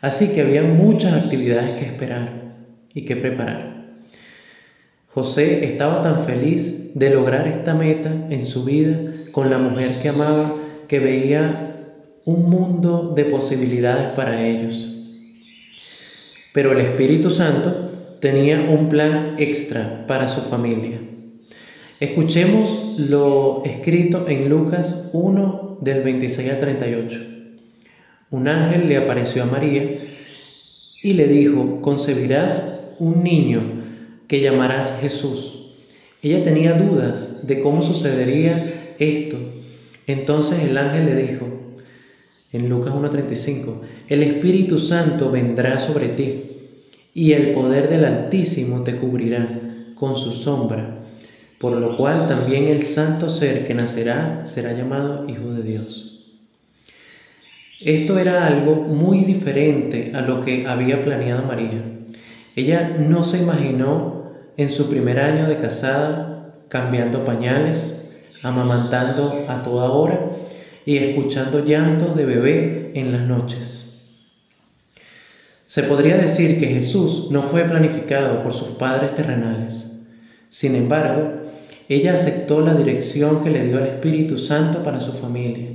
así 0.00 0.28
que 0.28 0.40
había 0.40 0.64
muchas 0.64 1.14
actividades 1.14 1.78
que 1.78 1.86
esperar 1.86 2.54
y 2.92 3.04
que 3.04 3.14
preparar. 3.14 3.67
José 5.18 5.64
estaba 5.64 6.00
tan 6.00 6.20
feliz 6.20 6.92
de 6.94 7.10
lograr 7.10 7.48
esta 7.48 7.74
meta 7.74 8.28
en 8.30 8.46
su 8.46 8.64
vida 8.64 8.96
con 9.32 9.50
la 9.50 9.58
mujer 9.58 10.00
que 10.00 10.10
amaba 10.10 10.54
que 10.86 11.00
veía 11.00 11.88
un 12.24 12.48
mundo 12.48 13.14
de 13.16 13.24
posibilidades 13.24 14.12
para 14.14 14.46
ellos. 14.46 14.94
Pero 16.52 16.70
el 16.70 16.78
Espíritu 16.82 17.30
Santo 17.30 17.90
tenía 18.20 18.60
un 18.60 18.88
plan 18.88 19.34
extra 19.38 20.04
para 20.06 20.28
su 20.28 20.42
familia. 20.42 21.00
Escuchemos 21.98 23.00
lo 23.10 23.64
escrito 23.64 24.26
en 24.28 24.48
Lucas 24.48 25.10
1 25.14 25.78
del 25.80 26.04
26 26.04 26.48
al 26.48 26.60
38. 26.60 27.20
Un 28.30 28.46
ángel 28.46 28.88
le 28.88 28.98
apareció 28.98 29.42
a 29.42 29.46
María 29.46 29.82
y 31.02 31.12
le 31.14 31.26
dijo, 31.26 31.80
concebirás 31.82 32.92
un 33.00 33.24
niño 33.24 33.77
que 34.28 34.40
llamarás 34.40 34.98
Jesús. 35.00 35.72
Ella 36.22 36.44
tenía 36.44 36.74
dudas 36.74 37.46
de 37.46 37.60
cómo 37.60 37.82
sucedería 37.82 38.94
esto 38.98 39.38
entonces 40.08 40.64
el 40.64 40.76
ángel 40.78 41.04
le 41.04 41.14
dijo, 41.14 41.46
en 42.50 42.68
Lucas 42.70 42.94
1.35, 42.94 43.80
el 44.08 44.22
Espíritu 44.22 44.78
Santo 44.78 45.30
vendrá 45.30 45.78
sobre 45.78 46.08
ti 46.08 46.44
y 47.12 47.34
el 47.34 47.52
poder 47.52 47.90
del 47.90 48.06
Altísimo 48.06 48.82
te 48.84 48.96
cubrirá 48.96 49.60
con 49.94 50.16
su 50.16 50.32
sombra, 50.32 51.00
por 51.60 51.76
lo 51.76 51.98
cual 51.98 52.26
también 52.26 52.68
el 52.68 52.82
santo 52.82 53.28
ser 53.28 53.66
que 53.66 53.74
nacerá 53.74 54.46
será 54.46 54.72
llamado 54.72 55.28
Hijo 55.28 55.52
de 55.52 55.62
Dios. 55.62 56.24
Esto 57.78 58.18
era 58.18 58.46
algo 58.46 58.76
muy 58.76 59.24
diferente 59.24 60.12
a 60.14 60.22
lo 60.22 60.40
que 60.40 60.66
había 60.66 61.02
planeado 61.02 61.44
María. 61.44 61.84
Ella 62.56 62.96
no 62.98 63.24
se 63.24 63.42
imaginó 63.42 64.17
en 64.58 64.70
su 64.70 64.90
primer 64.90 65.20
año 65.20 65.46
de 65.46 65.56
casada 65.56 66.52
cambiando 66.68 67.24
pañales, 67.24 68.34
amamantando 68.42 69.46
a 69.48 69.62
toda 69.62 69.90
hora 69.90 70.20
y 70.84 70.98
escuchando 70.98 71.64
llantos 71.64 72.16
de 72.16 72.26
bebé 72.26 72.90
en 72.94 73.12
las 73.12 73.22
noches. 73.22 74.00
Se 75.64 75.84
podría 75.84 76.16
decir 76.16 76.58
que 76.58 76.66
Jesús 76.66 77.28
no 77.30 77.42
fue 77.42 77.64
planificado 77.64 78.42
por 78.42 78.52
sus 78.52 78.68
padres 78.70 79.14
terrenales. 79.14 79.86
Sin 80.50 80.74
embargo, 80.74 81.42
ella 81.88 82.14
aceptó 82.14 82.60
la 82.60 82.74
dirección 82.74 83.42
que 83.44 83.50
le 83.50 83.64
dio 83.64 83.78
el 83.78 83.86
Espíritu 83.86 84.38
Santo 84.38 84.82
para 84.82 85.00
su 85.00 85.12
familia. 85.12 85.68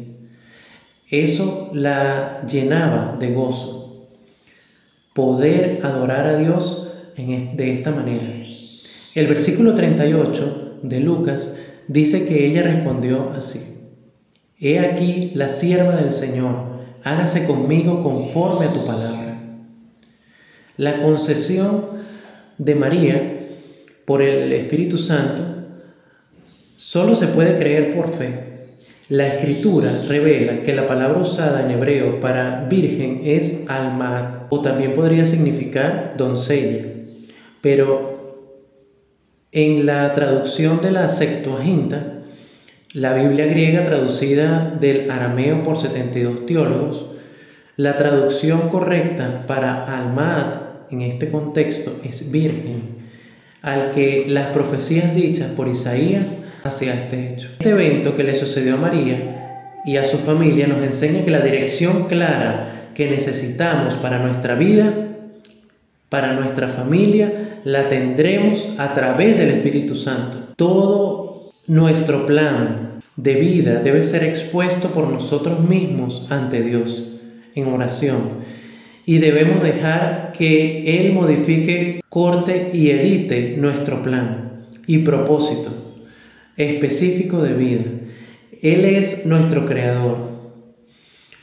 Eso 1.10 1.70
la 1.74 2.44
llenaba 2.46 3.16
de 3.18 3.32
gozo. 3.32 4.10
Poder 5.14 5.80
adorar 5.84 6.26
a 6.26 6.38
Dios 6.38 6.98
de 7.16 7.74
esta 7.74 7.92
manera. 7.92 8.43
El 9.16 9.28
versículo 9.28 9.76
38 9.76 10.80
de 10.82 11.00
Lucas 11.00 11.54
dice 11.88 12.28
que 12.28 12.48
ella 12.48 12.64
respondió 12.64 13.30
así, 13.38 13.60
He 14.60 14.80
aquí 14.80 15.32
la 15.36 15.50
sierva 15.50 15.98
del 15.98 16.12
Señor, 16.12 16.84
hágase 17.04 17.46
conmigo 17.46 18.02
conforme 18.02 18.66
a 18.66 18.74
tu 18.74 18.86
palabra. 18.88 19.38
La 20.78 20.98
concesión 20.98 21.86
de 22.58 22.74
María 22.74 23.48
por 24.06 24.24
el 24.24 24.52
Espíritu 24.52 24.98
Santo 24.98 25.44
solo 26.76 27.16
se 27.16 27.28
puede 27.28 27.58
creer 27.58 27.96
por 27.96 28.08
fe. 28.08 28.54
La 29.10 29.28
escritura 29.28 30.06
revela 30.08 30.64
que 30.64 30.74
la 30.74 30.88
palabra 30.88 31.20
usada 31.20 31.62
en 31.64 31.70
hebreo 31.70 32.20
para 32.20 32.66
virgen 32.68 33.22
es 33.26 33.66
alma 33.68 34.48
o 34.50 34.62
también 34.62 34.94
podría 34.94 35.28
significar 35.28 36.16
doncella, 36.18 36.86
pero 37.62 38.13
en 39.54 39.86
la 39.86 40.12
traducción 40.16 40.82
de 40.82 40.92
la 40.92 41.08
Septuaginta, 41.08 42.22
la 42.94 43.14
Biblia 43.14 43.46
griega 43.46 43.84
traducida 43.84 44.76
del 44.80 45.10
arameo 45.12 45.62
por 45.62 45.80
72 45.80 46.48
teólogos, 46.48 47.06
la 47.78 47.96
traducción 47.96 48.68
correcta 48.70 49.46
para 49.48 49.96
Almad 49.96 50.56
en 50.90 51.02
este 51.02 51.30
contexto 51.30 52.00
es 52.04 52.32
virgen, 52.32 53.04
al 53.62 53.92
que 53.92 54.26
las 54.28 54.48
profecías 54.48 55.16
dichas 55.16 55.52
por 55.52 55.68
Isaías 55.68 56.46
hacia 56.64 56.96
este 56.96 57.30
hecho. 57.30 57.50
Este 57.60 57.70
evento 57.70 58.16
que 58.16 58.24
le 58.24 58.36
sucedió 58.36 58.74
a 58.74 58.78
María 58.78 59.80
y 59.86 59.98
a 59.98 60.04
su 60.04 60.18
familia 60.18 60.66
nos 60.66 60.84
enseña 60.84 61.24
que 61.24 61.32
la 61.32 61.42
dirección 61.42 62.06
clara 62.08 62.90
que 62.96 63.08
necesitamos 63.08 63.96
para 63.98 64.20
nuestra 64.20 64.56
vida, 64.56 64.94
para 66.14 66.34
nuestra 66.34 66.68
familia, 66.68 67.60
la 67.64 67.90
tendremos 67.90 68.76
a 68.78 68.94
través 68.94 69.36
del 69.36 69.50
Espíritu 69.50 69.96
Santo. 69.96 70.54
Todo 70.56 71.52
nuestro 71.66 72.28
plan 72.28 73.02
de 73.16 73.34
vida 73.34 73.80
debe 73.80 74.04
ser 74.04 74.24
expuesto 74.24 74.90
por 74.90 75.08
nosotros 75.08 75.68
mismos 75.68 76.28
ante 76.30 76.62
Dios 76.62 77.18
en 77.56 77.68
oración 77.68 78.44
y 79.08 79.18
debemos 79.18 79.64
dejar 79.64 80.34
que 80.38 81.00
Él 81.00 81.14
modifique, 81.14 82.02
corte 82.10 82.70
y 82.72 82.92
edite 82.92 83.56
nuestro 83.58 84.04
plan 84.04 84.68
y 84.86 85.00
propósito 85.00 85.72
específico 86.58 87.42
de 87.42 87.54
vida. 87.56 87.86
Él 88.62 88.86
es 88.86 89.26
nuestro 89.26 89.66
creador, 89.66 90.30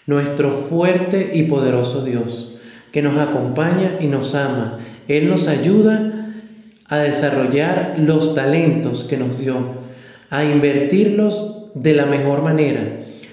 nuestro 0.07 0.53
fuerte 0.53 1.33
y 1.35 1.43
poderoso 1.43 2.05
Dios, 2.05 2.50
que 2.93 3.03
nos 3.03 3.19
acompaña 3.19 3.93
y 4.01 4.07
nos 4.07 4.35
ama. 4.35 4.79
Él 5.09 5.29
nos 5.29 5.49
ayuda 5.49 6.33
a 6.89 6.99
desarrollar 6.99 7.95
los 7.99 8.35
talentos 8.35 9.05
que 9.05 9.17
nos 9.17 9.39
dio, 9.39 9.59
a 10.29 10.45
invertirlos 10.45 11.71
de 11.75 11.95
la 11.95 12.07
mejor 12.07 12.43
manera. 12.43 12.83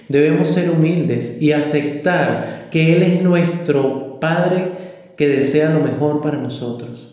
Debemos 0.10 0.50
ser 0.50 0.70
humildes 0.70 1.42
y 1.42 1.52
aceptar 1.52 2.68
que 2.72 2.96
Él 2.96 3.04
es 3.04 3.22
nuestro 3.22 4.20
Padre 4.20 4.72
que 5.18 5.28
desea 5.28 5.72
lo 5.72 5.80
mejor 5.80 6.22
para 6.22 6.38
nosotros. 6.38 7.08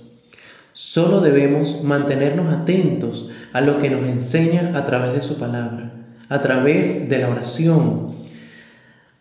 Solo 0.75 1.21
debemos 1.21 1.83
mantenernos 1.83 2.53
atentos 2.53 3.31
a 3.53 3.61
lo 3.61 3.79
que 3.79 3.91
nos 3.91 4.05
enseña 4.05 4.73
a 4.77 4.85
través 4.85 5.15
de 5.15 5.23
su 5.23 5.39
palabra, 5.39 5.93
a 6.29 6.41
través 6.41 7.09
de 7.09 7.19
la 7.19 7.29
oración, 7.29 8.09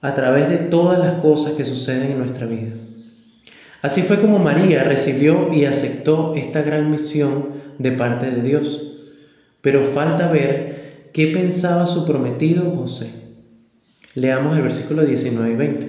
a 0.02 0.14
través 0.14 0.50
de 0.50 0.58
todas 0.58 1.00
las 1.00 1.16
cosas 1.16 1.54
que 1.54 1.64
suceden 1.64 2.12
en 2.12 2.18
nuestra 2.18 2.46
vida. 2.46 2.74
Así 3.84 4.02
fue 4.02 4.22
como 4.22 4.40
María 4.40 4.86
recibió 4.86 5.52
y 5.52 5.66
aceptó 5.66 6.36
esta 6.36 6.62
gran 6.62 6.90
misión 6.90 7.50
de 7.80 7.92
parte 7.92 8.32
de 8.32 8.42
Dios. 8.42 8.94
Pero 9.60 9.84
falta 9.84 10.32
ver 10.32 11.10
qué 11.12 11.28
pensaba 11.28 11.86
su 11.86 12.06
prometido 12.06 12.72
José. 12.72 13.10
Leamos 14.16 14.56
el 14.56 14.64
versículo 14.64 15.04
19 15.04 15.52
y 15.52 15.56
20. 15.58 15.88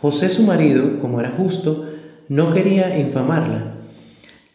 José 0.00 0.30
su 0.30 0.44
marido, 0.44 1.00
como 1.00 1.18
era 1.18 1.32
justo, 1.32 1.88
no 2.28 2.50
quería 2.50 2.96
infamarla. 2.96 3.78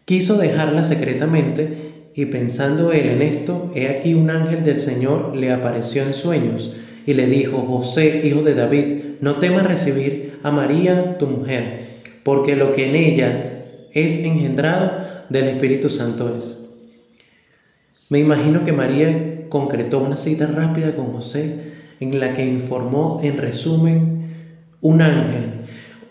Quiso 0.06 0.38
dejarla 0.38 0.86
secretamente 0.86 2.12
y 2.16 2.28
pensando 2.28 2.94
él 2.94 3.10
en 3.10 3.22
esto, 3.22 3.74
he 3.76 3.90
aquí 3.90 4.14
un 4.14 4.30
ángel 4.30 4.64
del 4.64 4.80
Señor 4.80 5.36
le 5.36 5.52
apareció 5.52 6.04
en 6.04 6.14
sueños 6.14 6.74
y 7.06 7.14
le 7.14 7.28
dijo, 7.28 7.58
José, 7.58 8.22
hijo 8.24 8.42
de 8.42 8.56
David, 8.56 9.04
no 9.20 9.36
temas 9.36 9.68
recibir 9.68 10.40
a 10.44 10.52
María, 10.52 11.18
tu 11.18 11.28
mujer, 11.28 11.99
porque 12.24 12.56
lo 12.56 12.74
que 12.74 12.90
en 12.90 12.96
ella 12.96 13.66
es 13.94 14.18
engendrado 14.18 15.06
del 15.30 15.48
Espíritu 15.48 15.90
Santo 15.90 16.36
es. 16.36 16.76
Me 18.10 18.20
imagino 18.20 18.64
que 18.64 18.74
María 18.74 19.48
concretó 19.50 20.00
una 20.00 20.18
cita 20.18 20.48
rápida 20.48 20.96
con 20.96 21.14
José 21.14 21.74
en 22.00 22.20
la 22.20 22.34
que 22.34 22.46
informó 22.46 23.20
en 23.24 23.38
resumen 23.38 24.20
un 24.82 25.02
ángel, 25.02 25.66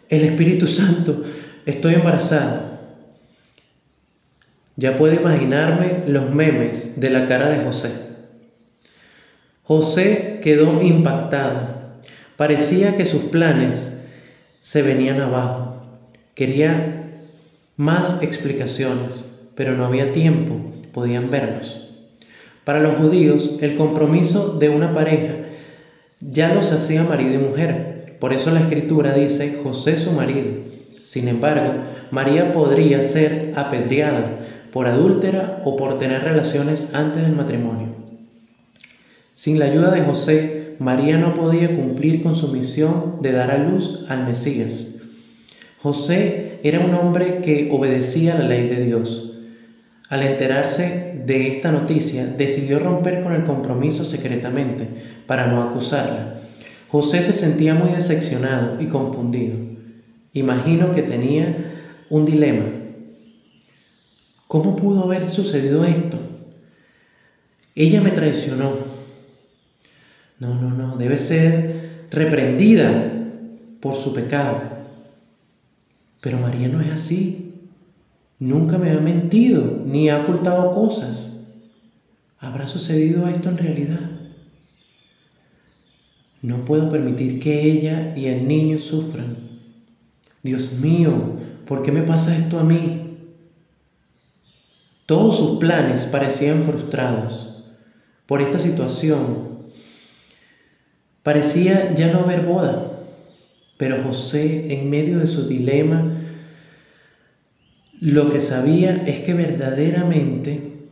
el 0.08 0.24
Espíritu 0.24 0.66
Santo, 0.66 1.22
estoy 1.66 1.94
embarazada. 1.94 2.80
Ya 4.76 4.96
puedo 4.96 5.14
imaginarme 5.14 6.04
los 6.06 6.30
memes 6.30 7.00
de 7.00 7.10
la 7.10 7.26
cara 7.26 7.48
de 7.48 7.64
José. 7.64 7.90
José 9.64 10.40
quedó 10.42 10.80
impactado. 10.82 11.78
Parecía 12.36 12.96
que 12.96 13.04
sus 13.04 13.22
planes 13.22 14.04
se 14.60 14.82
venían 14.82 15.20
abajo. 15.20 15.67
Quería 16.38 17.18
más 17.76 18.22
explicaciones, 18.22 19.24
pero 19.56 19.74
no 19.74 19.84
había 19.84 20.12
tiempo, 20.12 20.54
podían 20.92 21.30
verlos. 21.30 21.88
Para 22.62 22.78
los 22.78 22.94
judíos, 22.94 23.56
el 23.60 23.74
compromiso 23.74 24.56
de 24.56 24.68
una 24.68 24.92
pareja 24.92 25.34
ya 26.20 26.54
los 26.54 26.70
hacía 26.70 27.02
marido 27.02 27.34
y 27.34 27.38
mujer. 27.38 28.14
Por 28.20 28.32
eso 28.32 28.52
la 28.52 28.60
escritura 28.60 29.14
dice 29.14 29.58
José 29.64 29.96
su 29.96 30.12
marido. 30.12 30.46
Sin 31.02 31.26
embargo, 31.26 31.72
María 32.12 32.52
podría 32.52 33.02
ser 33.02 33.54
apedreada 33.56 34.38
por 34.72 34.86
adúltera 34.86 35.60
o 35.64 35.74
por 35.74 35.98
tener 35.98 36.22
relaciones 36.22 36.94
antes 36.94 37.22
del 37.22 37.34
matrimonio. 37.34 37.88
Sin 39.34 39.58
la 39.58 39.64
ayuda 39.64 39.90
de 39.90 40.02
José, 40.02 40.76
María 40.78 41.18
no 41.18 41.34
podía 41.34 41.74
cumplir 41.74 42.22
con 42.22 42.36
su 42.36 42.52
misión 42.52 43.22
de 43.22 43.32
dar 43.32 43.50
a 43.50 43.58
luz 43.58 44.04
al 44.08 44.24
Mesías. 44.24 44.87
José 45.80 46.60
era 46.62 46.80
un 46.80 46.94
hombre 46.94 47.40
que 47.40 47.68
obedecía 47.70 48.34
la 48.34 48.48
ley 48.48 48.68
de 48.68 48.84
Dios. 48.84 49.32
Al 50.08 50.22
enterarse 50.22 51.22
de 51.26 51.48
esta 51.48 51.70
noticia, 51.70 52.26
decidió 52.26 52.78
romper 52.78 53.20
con 53.20 53.34
el 53.34 53.44
compromiso 53.44 54.04
secretamente 54.04 54.88
para 55.26 55.46
no 55.46 55.62
acusarla 55.62 56.38
José 56.88 57.20
se 57.20 57.34
sentía 57.34 57.74
muy 57.74 57.90
decepcionado 57.90 58.80
y 58.80 58.86
confundido. 58.86 59.56
Imagino 60.32 60.92
que 60.92 61.02
tenía 61.02 61.74
un 62.08 62.24
dilema. 62.24 62.64
¿Cómo 64.46 64.74
pudo 64.74 65.04
haber 65.04 65.26
sucedido 65.26 65.84
esto? 65.84 66.18
Ella 67.74 68.00
me 68.00 68.10
traicionó. 68.10 68.72
No, 70.38 70.54
no, 70.54 70.70
no, 70.70 70.96
debe 70.96 71.18
ser 71.18 72.06
reprendida 72.10 73.12
por 73.80 73.94
su 73.94 74.14
pecado. 74.14 74.77
Pero 76.20 76.38
María 76.38 76.68
no 76.68 76.80
es 76.80 76.90
así. 76.90 77.54
Nunca 78.38 78.78
me 78.78 78.90
ha 78.92 79.00
mentido 79.00 79.82
ni 79.84 80.08
ha 80.08 80.20
ocultado 80.20 80.70
cosas. 80.70 81.44
¿Habrá 82.38 82.66
sucedido 82.66 83.28
esto 83.28 83.48
en 83.48 83.58
realidad? 83.58 84.10
No 86.40 86.64
puedo 86.64 86.88
permitir 86.88 87.40
que 87.40 87.62
ella 87.62 88.16
y 88.16 88.26
el 88.26 88.46
niño 88.46 88.78
sufran. 88.78 89.36
Dios 90.42 90.74
mío, 90.74 91.32
¿por 91.66 91.82
qué 91.82 91.90
me 91.90 92.02
pasa 92.02 92.36
esto 92.36 92.60
a 92.60 92.64
mí? 92.64 93.08
Todos 95.04 95.36
sus 95.36 95.58
planes 95.58 96.04
parecían 96.04 96.62
frustrados 96.62 97.64
por 98.26 98.40
esta 98.40 98.58
situación. 98.58 99.66
Parecía 101.22 101.94
ya 101.94 102.12
no 102.12 102.20
haber 102.20 102.46
boda, 102.46 102.97
pero 103.78 104.02
José, 104.02 104.74
en 104.74 104.90
medio 104.90 105.20
de 105.20 105.26
su 105.26 105.48
dilema, 105.48 106.18
lo 108.00 108.28
que 108.30 108.40
sabía 108.40 109.04
es 109.06 109.20
que 109.20 109.34
verdaderamente 109.34 110.88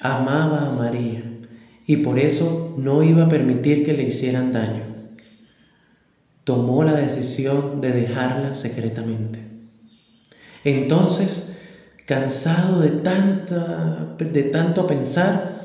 amaba 0.00 0.68
a 0.68 0.72
María 0.72 1.22
y 1.86 1.96
por 1.96 2.18
eso 2.18 2.74
no 2.78 3.02
iba 3.02 3.24
a 3.24 3.28
permitir 3.28 3.84
que 3.84 3.94
le 3.94 4.04
hicieran 4.04 4.52
daño. 4.52 4.84
Tomó 6.44 6.84
la 6.84 6.92
decisión 6.92 7.80
de 7.80 7.92
dejarla 7.92 8.54
secretamente. 8.54 9.40
Entonces, 10.64 11.56
cansado 12.04 12.80
de, 12.80 12.90
tanta, 12.90 14.16
de 14.18 14.42
tanto 14.44 14.86
pensar, 14.86 15.62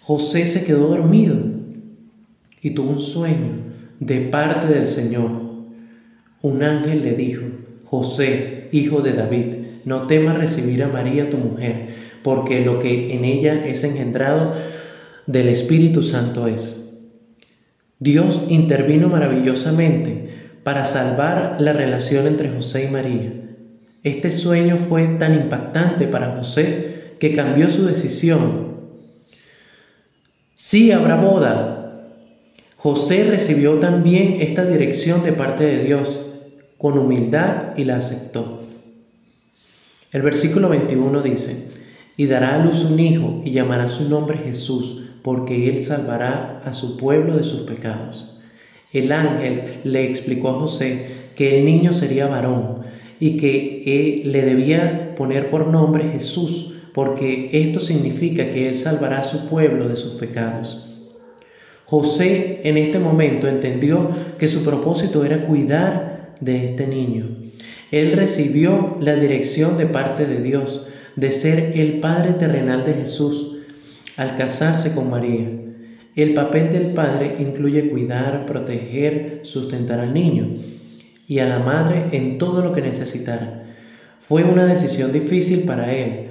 José 0.00 0.46
se 0.48 0.64
quedó 0.64 0.88
dormido 0.88 1.36
y 2.60 2.70
tuvo 2.70 2.90
un 2.90 3.02
sueño 3.02 3.64
de 4.00 4.20
parte 4.22 4.66
del 4.66 4.86
Señor. 4.86 5.43
Un 6.44 6.62
ángel 6.62 7.02
le 7.02 7.12
dijo, 7.12 7.46
José, 7.86 8.68
hijo 8.70 9.00
de 9.00 9.14
David, 9.14 9.54
no 9.86 10.06
temas 10.06 10.36
recibir 10.36 10.82
a 10.82 10.88
María 10.88 11.30
tu 11.30 11.38
mujer, 11.38 11.88
porque 12.22 12.62
lo 12.62 12.78
que 12.78 13.14
en 13.14 13.24
ella 13.24 13.64
es 13.66 13.82
engendrado 13.82 14.52
del 15.26 15.48
Espíritu 15.48 16.02
Santo 16.02 16.46
es. 16.46 16.98
Dios 17.98 18.42
intervino 18.50 19.08
maravillosamente 19.08 20.28
para 20.62 20.84
salvar 20.84 21.56
la 21.60 21.72
relación 21.72 22.26
entre 22.26 22.50
José 22.50 22.84
y 22.84 22.92
María. 22.92 23.32
Este 24.02 24.30
sueño 24.30 24.76
fue 24.76 25.06
tan 25.18 25.32
impactante 25.32 26.06
para 26.08 26.36
José 26.36 27.14
que 27.20 27.32
cambió 27.32 27.70
su 27.70 27.86
decisión. 27.86 28.80
Sí 30.54 30.92
habrá 30.92 31.16
boda. 31.16 32.10
José 32.76 33.24
recibió 33.30 33.76
también 33.76 34.42
esta 34.42 34.66
dirección 34.66 35.24
de 35.24 35.32
parte 35.32 35.64
de 35.64 35.84
Dios 35.84 36.32
con 36.78 36.98
humildad 36.98 37.76
y 37.76 37.84
la 37.84 37.96
aceptó. 37.96 38.60
El 40.12 40.22
versículo 40.22 40.68
21 40.68 41.22
dice, 41.22 41.68
y 42.16 42.26
dará 42.26 42.54
a 42.54 42.64
luz 42.64 42.84
un 42.84 43.00
hijo 43.00 43.42
y 43.44 43.50
llamará 43.50 43.88
su 43.88 44.08
nombre 44.08 44.38
Jesús 44.38 45.02
porque 45.22 45.64
Él 45.64 45.84
salvará 45.84 46.60
a 46.64 46.74
su 46.74 46.96
pueblo 46.96 47.36
de 47.36 47.42
sus 47.42 47.62
pecados. 47.62 48.36
El 48.92 49.10
ángel 49.10 49.80
le 49.84 50.04
explicó 50.04 50.50
a 50.50 50.60
José 50.60 51.06
que 51.34 51.58
el 51.58 51.64
niño 51.64 51.92
sería 51.92 52.28
varón 52.28 52.84
y 53.18 53.38
que 53.38 54.22
le 54.24 54.42
debía 54.42 55.14
poner 55.16 55.50
por 55.50 55.66
nombre 55.66 56.10
Jesús, 56.10 56.74
porque 56.92 57.48
esto 57.52 57.80
significa 57.80 58.50
que 58.50 58.68
Él 58.68 58.76
salvará 58.76 59.20
a 59.20 59.24
su 59.24 59.48
pueblo 59.48 59.88
de 59.88 59.96
sus 59.96 60.12
pecados. 60.12 60.86
José 61.86 62.60
en 62.64 62.76
este 62.76 62.98
momento 62.98 63.48
entendió 63.48 64.08
que 64.38 64.46
su 64.46 64.62
propósito 64.62 65.24
era 65.24 65.42
cuidar 65.42 66.13
de 66.40 66.64
este 66.64 66.86
niño. 66.86 67.36
Él 67.90 68.12
recibió 68.12 68.96
la 69.00 69.14
dirección 69.14 69.76
de 69.76 69.86
parte 69.86 70.26
de 70.26 70.42
Dios 70.42 70.88
de 71.16 71.32
ser 71.32 71.72
el 71.76 72.00
Padre 72.00 72.32
terrenal 72.32 72.84
de 72.84 72.94
Jesús 72.94 73.58
al 74.16 74.36
casarse 74.36 74.92
con 74.94 75.10
María. 75.10 75.48
El 76.16 76.34
papel 76.34 76.72
del 76.72 76.92
padre 76.92 77.36
incluye 77.40 77.90
cuidar, 77.90 78.46
proteger, 78.46 79.40
sustentar 79.42 79.98
al 79.98 80.14
niño 80.14 80.48
y 81.26 81.40
a 81.40 81.46
la 81.46 81.58
madre 81.58 82.08
en 82.12 82.38
todo 82.38 82.62
lo 82.62 82.72
que 82.72 82.82
necesitara. 82.82 83.64
Fue 84.20 84.44
una 84.44 84.64
decisión 84.64 85.12
difícil 85.12 85.64
para 85.64 85.92
él, 85.92 86.30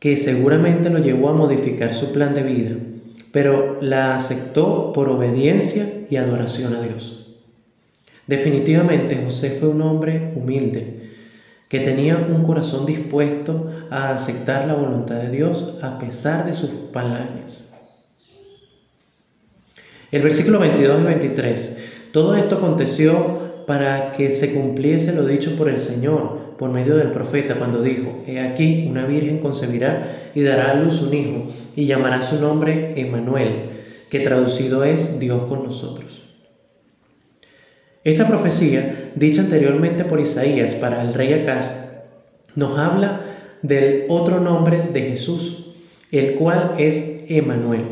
que 0.00 0.16
seguramente 0.16 0.90
lo 0.90 0.98
llevó 0.98 1.28
a 1.28 1.34
modificar 1.34 1.94
su 1.94 2.12
plan 2.12 2.34
de 2.34 2.42
vida, 2.42 2.76
pero 3.30 3.78
la 3.80 4.16
aceptó 4.16 4.92
por 4.92 5.08
obediencia 5.08 5.86
y 6.10 6.16
adoración 6.16 6.74
a 6.74 6.82
Dios. 6.82 7.27
Definitivamente 8.28 9.20
José 9.24 9.50
fue 9.50 9.70
un 9.70 9.80
hombre 9.80 10.32
humilde, 10.36 11.08
que 11.68 11.80
tenía 11.80 12.16
un 12.16 12.44
corazón 12.44 12.86
dispuesto 12.86 13.70
a 13.90 14.10
aceptar 14.14 14.66
la 14.66 14.74
voluntad 14.74 15.16
de 15.16 15.30
Dios 15.30 15.78
a 15.82 15.98
pesar 15.98 16.46
de 16.46 16.54
sus 16.54 16.70
palabras. 16.92 17.74
El 20.10 20.22
versículo 20.22 20.58
22 20.58 21.00
y 21.00 21.04
23. 21.04 21.76
Todo 22.12 22.34
esto 22.36 22.56
aconteció 22.56 23.64
para 23.66 24.12
que 24.12 24.30
se 24.30 24.54
cumpliese 24.54 25.12
lo 25.14 25.26
dicho 25.26 25.56
por 25.56 25.68
el 25.68 25.78
Señor 25.78 26.54
por 26.58 26.70
medio 26.70 26.96
del 26.96 27.10
profeta 27.10 27.54
cuando 27.54 27.82
dijo, 27.82 28.24
He 28.26 28.40
aquí 28.40 28.86
una 28.90 29.06
virgen 29.06 29.38
concebirá 29.38 30.30
y 30.34 30.42
dará 30.42 30.72
a 30.72 30.74
luz 30.74 31.00
un 31.00 31.14
hijo 31.14 31.46
y 31.76 31.86
llamará 31.86 32.20
su 32.20 32.40
nombre 32.40 32.94
Emmanuel, 32.96 33.70
que 34.10 34.20
traducido 34.20 34.84
es 34.84 35.18
Dios 35.18 35.44
con 35.44 35.62
nosotros. 35.64 36.17
Esta 38.04 38.26
profecía, 38.26 39.12
dicha 39.16 39.40
anteriormente 39.40 40.04
por 40.04 40.20
Isaías 40.20 40.74
para 40.74 41.02
el 41.02 41.14
rey 41.14 41.32
Acaz, 41.32 41.74
nos 42.54 42.78
habla 42.78 43.22
del 43.62 44.04
otro 44.08 44.40
nombre 44.40 44.88
de 44.92 45.02
Jesús, 45.02 45.72
el 46.12 46.34
cual 46.34 46.74
es 46.78 47.24
Emmanuel. 47.28 47.84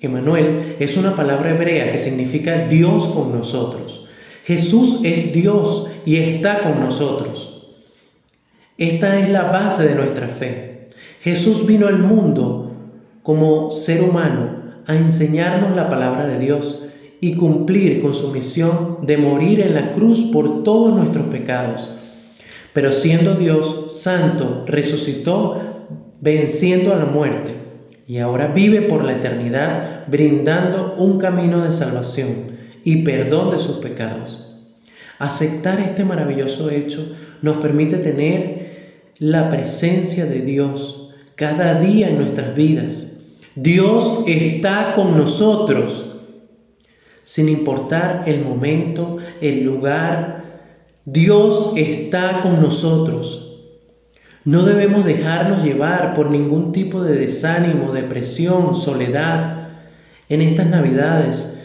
Emmanuel 0.00 0.76
es 0.78 0.96
una 0.96 1.16
palabra 1.16 1.50
hebrea 1.50 1.90
que 1.90 1.98
significa 1.98 2.66
Dios 2.68 3.08
con 3.08 3.32
nosotros. 3.32 4.06
Jesús 4.44 5.00
es 5.04 5.32
Dios 5.32 5.90
y 6.06 6.16
está 6.16 6.60
con 6.60 6.80
nosotros. 6.80 7.74
Esta 8.76 9.18
es 9.18 9.28
la 9.28 9.44
base 9.44 9.88
de 9.88 9.94
nuestra 9.94 10.28
fe. 10.28 10.86
Jesús 11.20 11.66
vino 11.66 11.88
al 11.88 11.98
mundo 11.98 12.72
como 13.22 13.70
ser 13.70 14.02
humano 14.02 14.62
a 14.86 14.94
enseñarnos 14.94 15.74
la 15.74 15.88
palabra 15.88 16.26
de 16.26 16.38
Dios 16.38 16.87
y 17.20 17.34
cumplir 17.34 18.00
con 18.00 18.14
su 18.14 18.30
misión 18.30 18.98
de 19.02 19.16
morir 19.16 19.60
en 19.60 19.74
la 19.74 19.92
cruz 19.92 20.30
por 20.32 20.62
todos 20.62 20.94
nuestros 20.94 21.26
pecados. 21.26 21.90
Pero 22.72 22.92
siendo 22.92 23.34
Dios 23.34 24.00
santo, 24.00 24.64
resucitó 24.66 25.60
venciendo 26.20 26.92
a 26.92 26.96
la 26.96 27.06
muerte 27.06 27.52
y 28.06 28.18
ahora 28.18 28.48
vive 28.48 28.82
por 28.82 29.04
la 29.04 29.12
eternidad 29.12 30.04
brindando 30.06 30.94
un 30.96 31.18
camino 31.18 31.62
de 31.62 31.72
salvación 31.72 32.46
y 32.84 33.02
perdón 33.02 33.50
de 33.50 33.58
sus 33.58 33.76
pecados. 33.76 34.46
Aceptar 35.18 35.80
este 35.80 36.04
maravilloso 36.04 36.70
hecho 36.70 37.16
nos 37.42 37.58
permite 37.58 37.96
tener 37.96 38.68
la 39.18 39.50
presencia 39.50 40.26
de 40.26 40.40
Dios 40.40 41.10
cada 41.34 41.80
día 41.80 42.08
en 42.08 42.18
nuestras 42.18 42.54
vidas. 42.54 43.18
Dios 43.54 44.24
está 44.26 44.92
con 44.94 45.16
nosotros, 45.16 46.07
sin 47.28 47.50
importar 47.50 48.22
el 48.24 48.42
momento, 48.42 49.18
el 49.42 49.62
lugar. 49.62 50.62
Dios 51.04 51.74
está 51.76 52.40
con 52.40 52.62
nosotros. 52.62 53.60
No 54.46 54.62
debemos 54.62 55.04
dejarnos 55.04 55.62
llevar 55.62 56.14
por 56.14 56.30
ningún 56.30 56.72
tipo 56.72 57.02
de 57.02 57.16
desánimo, 57.16 57.92
depresión, 57.92 58.74
soledad 58.74 59.68
en 60.30 60.40
estas 60.40 60.68
navidades 60.68 61.60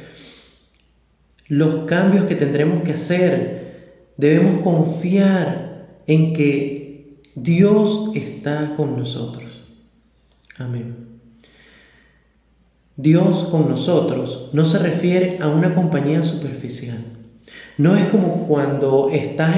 los 1.48 1.86
cambios 1.86 2.26
que 2.26 2.36
tendremos 2.36 2.84
que 2.84 2.92
hacer. 2.92 4.04
Debemos 4.18 4.62
confiar 4.62 5.98
en 6.08 6.34
que 6.34 7.22
Dios 7.36 8.12
está 8.16 8.74
con 8.76 8.98
nosotros. 8.98 9.64
Amén. 10.58 11.13
Dios 12.96 13.48
con 13.50 13.70
nosotros 13.70 14.50
no 14.54 14.66
se 14.66 14.80
refiere 14.80 15.40
a 15.42 15.48
una 15.48 15.74
compañía 15.74 16.24
superficial. 16.24 17.00
No 17.78 17.96
es 17.96 18.06
como 18.06 18.48
cuando 18.48 19.10
estás 19.12 19.58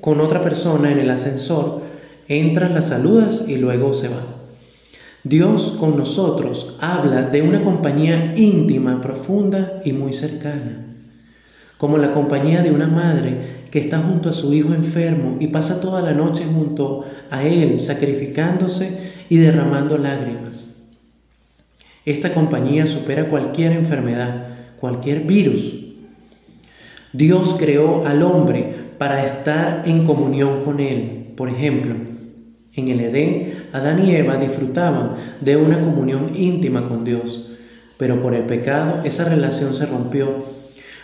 con 0.00 0.20
otra 0.20 0.42
persona 0.42 0.92
en 0.92 0.98
el 0.98 1.10
ascensor, 1.10 1.82
entras, 2.28 2.72
la 2.72 2.82
saludas 2.82 3.44
y 3.46 3.56
luego 3.56 3.94
se 3.94 4.08
va. 4.08 4.22
Dios 5.24 5.76
con 5.80 5.96
nosotros 5.96 6.76
habla 6.80 7.22
de 7.22 7.42
una 7.42 7.62
compañía 7.62 8.34
íntima, 8.36 9.00
profunda 9.00 9.80
y 9.84 9.92
muy 9.92 10.12
cercana 10.12 10.86
como 11.78 11.98
la 11.98 12.10
compañía 12.10 12.62
de 12.62 12.70
una 12.70 12.86
madre 12.86 13.66
que 13.70 13.78
está 13.78 13.98
junto 13.98 14.30
a 14.30 14.32
su 14.32 14.52
hijo 14.54 14.72
enfermo 14.72 15.36
y 15.40 15.48
pasa 15.48 15.80
toda 15.80 16.00
la 16.00 16.12
noche 16.12 16.44
junto 16.44 17.04
a 17.30 17.44
él, 17.44 17.78
sacrificándose 17.80 19.12
y 19.28 19.36
derramando 19.36 19.98
lágrimas. 19.98 20.75
Esta 22.06 22.32
compañía 22.32 22.86
supera 22.86 23.28
cualquier 23.28 23.72
enfermedad, 23.72 24.46
cualquier 24.80 25.24
virus. 25.24 25.84
Dios 27.12 27.54
creó 27.58 28.06
al 28.06 28.22
hombre 28.22 28.74
para 28.96 29.22
estar 29.22 29.82
en 29.84 30.06
comunión 30.06 30.62
con 30.62 30.80
él. 30.80 31.32
Por 31.36 31.50
ejemplo, 31.50 31.94
en 32.74 32.88
el 32.88 33.00
Edén, 33.00 33.64
Adán 33.74 34.06
y 34.06 34.16
Eva 34.16 34.36
disfrutaban 34.36 35.16
de 35.42 35.58
una 35.58 35.82
comunión 35.82 36.32
íntima 36.34 36.88
con 36.88 37.04
Dios, 37.04 37.50
pero 37.98 38.22
por 38.22 38.34
el 38.34 38.44
pecado 38.44 39.02
esa 39.04 39.24
relación 39.28 39.74
se 39.74 39.84
rompió 39.84 40.56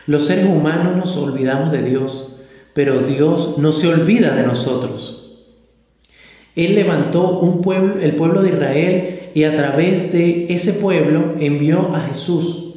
los 0.07 0.27
seres 0.27 0.47
humanos 0.47 0.97
nos 0.97 1.17
olvidamos 1.17 1.71
de 1.71 1.83
Dios, 1.83 2.33
pero 2.75 3.03
Dios 3.03 3.59
no 3.59 3.71
se 3.71 3.87
olvida 3.87 4.35
de 4.35 4.43
nosotros. 4.43 5.22
Él 6.55 6.75
levantó 6.75 7.39
un 7.39 7.63
pueblo, 7.63 8.01
el 8.01 8.15
pueblo 8.17 8.43
de 8.43 8.51
Israel, 8.51 9.31
y 9.35 9.45
a 9.45 9.57
través 9.57 10.13
de 10.13 10.47
ese 10.51 10.75
pueblo 10.75 11.35
envió 11.39 11.95
a 11.95 12.01
Jesús. 12.01 12.75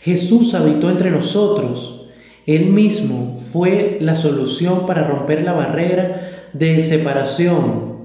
Jesús 0.00 0.54
habitó 0.54 0.88
entre 0.90 1.10
nosotros. 1.10 2.06
Él 2.46 2.66
mismo 2.66 3.36
fue 3.36 3.98
la 4.00 4.14
solución 4.14 4.86
para 4.86 5.04
romper 5.04 5.42
la 5.42 5.52
barrera 5.52 6.48
de 6.54 6.80
separación, 6.80 7.98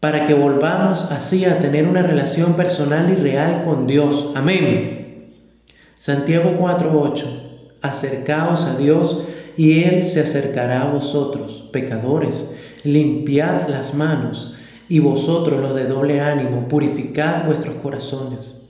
para 0.00 0.24
que 0.24 0.34
volvamos 0.34 1.04
así 1.12 1.44
a 1.44 1.60
tener 1.60 1.86
una 1.86 2.02
relación 2.02 2.54
personal 2.54 3.08
y 3.10 3.14
real 3.14 3.62
con 3.62 3.86
Dios. 3.86 4.32
Amén. 4.34 5.28
Santiago 5.94 6.54
4:8, 6.58 7.24
acercaos 7.80 8.64
a 8.64 8.76
Dios 8.76 9.24
y 9.56 9.84
Él 9.84 10.02
se 10.02 10.20
acercará 10.20 10.82
a 10.82 10.92
vosotros, 10.92 11.68
pecadores, 11.72 12.50
limpiad 12.86 13.68
las 13.68 13.94
manos 13.94 14.54
y 14.88 15.00
vosotros 15.00 15.60
los 15.60 15.74
de 15.74 15.86
doble 15.86 16.20
ánimo, 16.20 16.68
purificad 16.68 17.44
vuestros 17.44 17.76
corazones. 17.76 18.62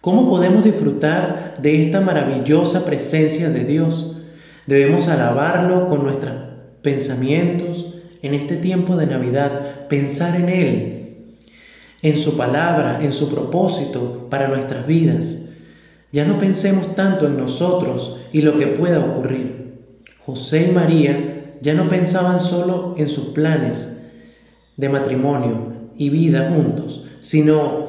¿Cómo 0.00 0.28
podemos 0.30 0.64
disfrutar 0.64 1.58
de 1.60 1.84
esta 1.84 2.00
maravillosa 2.00 2.86
presencia 2.86 3.50
de 3.50 3.64
Dios? 3.64 4.16
Debemos 4.66 5.08
alabarlo 5.08 5.88
con 5.88 6.04
nuestros 6.04 6.32
pensamientos 6.80 7.94
en 8.22 8.34
este 8.34 8.56
tiempo 8.56 8.96
de 8.96 9.06
Navidad, 9.06 9.88
pensar 9.88 10.40
en 10.40 10.48
Él, 10.48 11.36
en 12.02 12.16
su 12.16 12.36
palabra, 12.36 13.00
en 13.02 13.12
su 13.12 13.28
propósito 13.34 14.28
para 14.30 14.48
nuestras 14.48 14.86
vidas. 14.86 15.36
Ya 16.12 16.24
no 16.24 16.38
pensemos 16.38 16.94
tanto 16.94 17.26
en 17.26 17.36
nosotros 17.36 18.18
y 18.32 18.42
lo 18.42 18.58
que 18.58 18.68
pueda 18.68 19.00
ocurrir. 19.00 19.74
José 20.24 20.68
y 20.70 20.72
María 20.72 21.29
ya 21.60 21.74
no 21.74 21.88
pensaban 21.88 22.40
solo 22.40 22.94
en 22.98 23.08
sus 23.08 23.26
planes 23.26 24.00
de 24.76 24.88
matrimonio 24.88 25.72
y 25.96 26.08
vida 26.08 26.50
juntos, 26.54 27.04
sino 27.20 27.88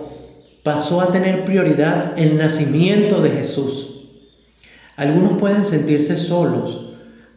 pasó 0.63 1.01
a 1.01 1.11
tener 1.11 1.45
prioridad 1.45 2.17
el 2.17 2.37
nacimiento 2.37 3.21
de 3.21 3.31
Jesús. 3.31 3.87
Algunos 4.95 5.39
pueden 5.39 5.65
sentirse 5.65 6.17
solos, 6.17 6.89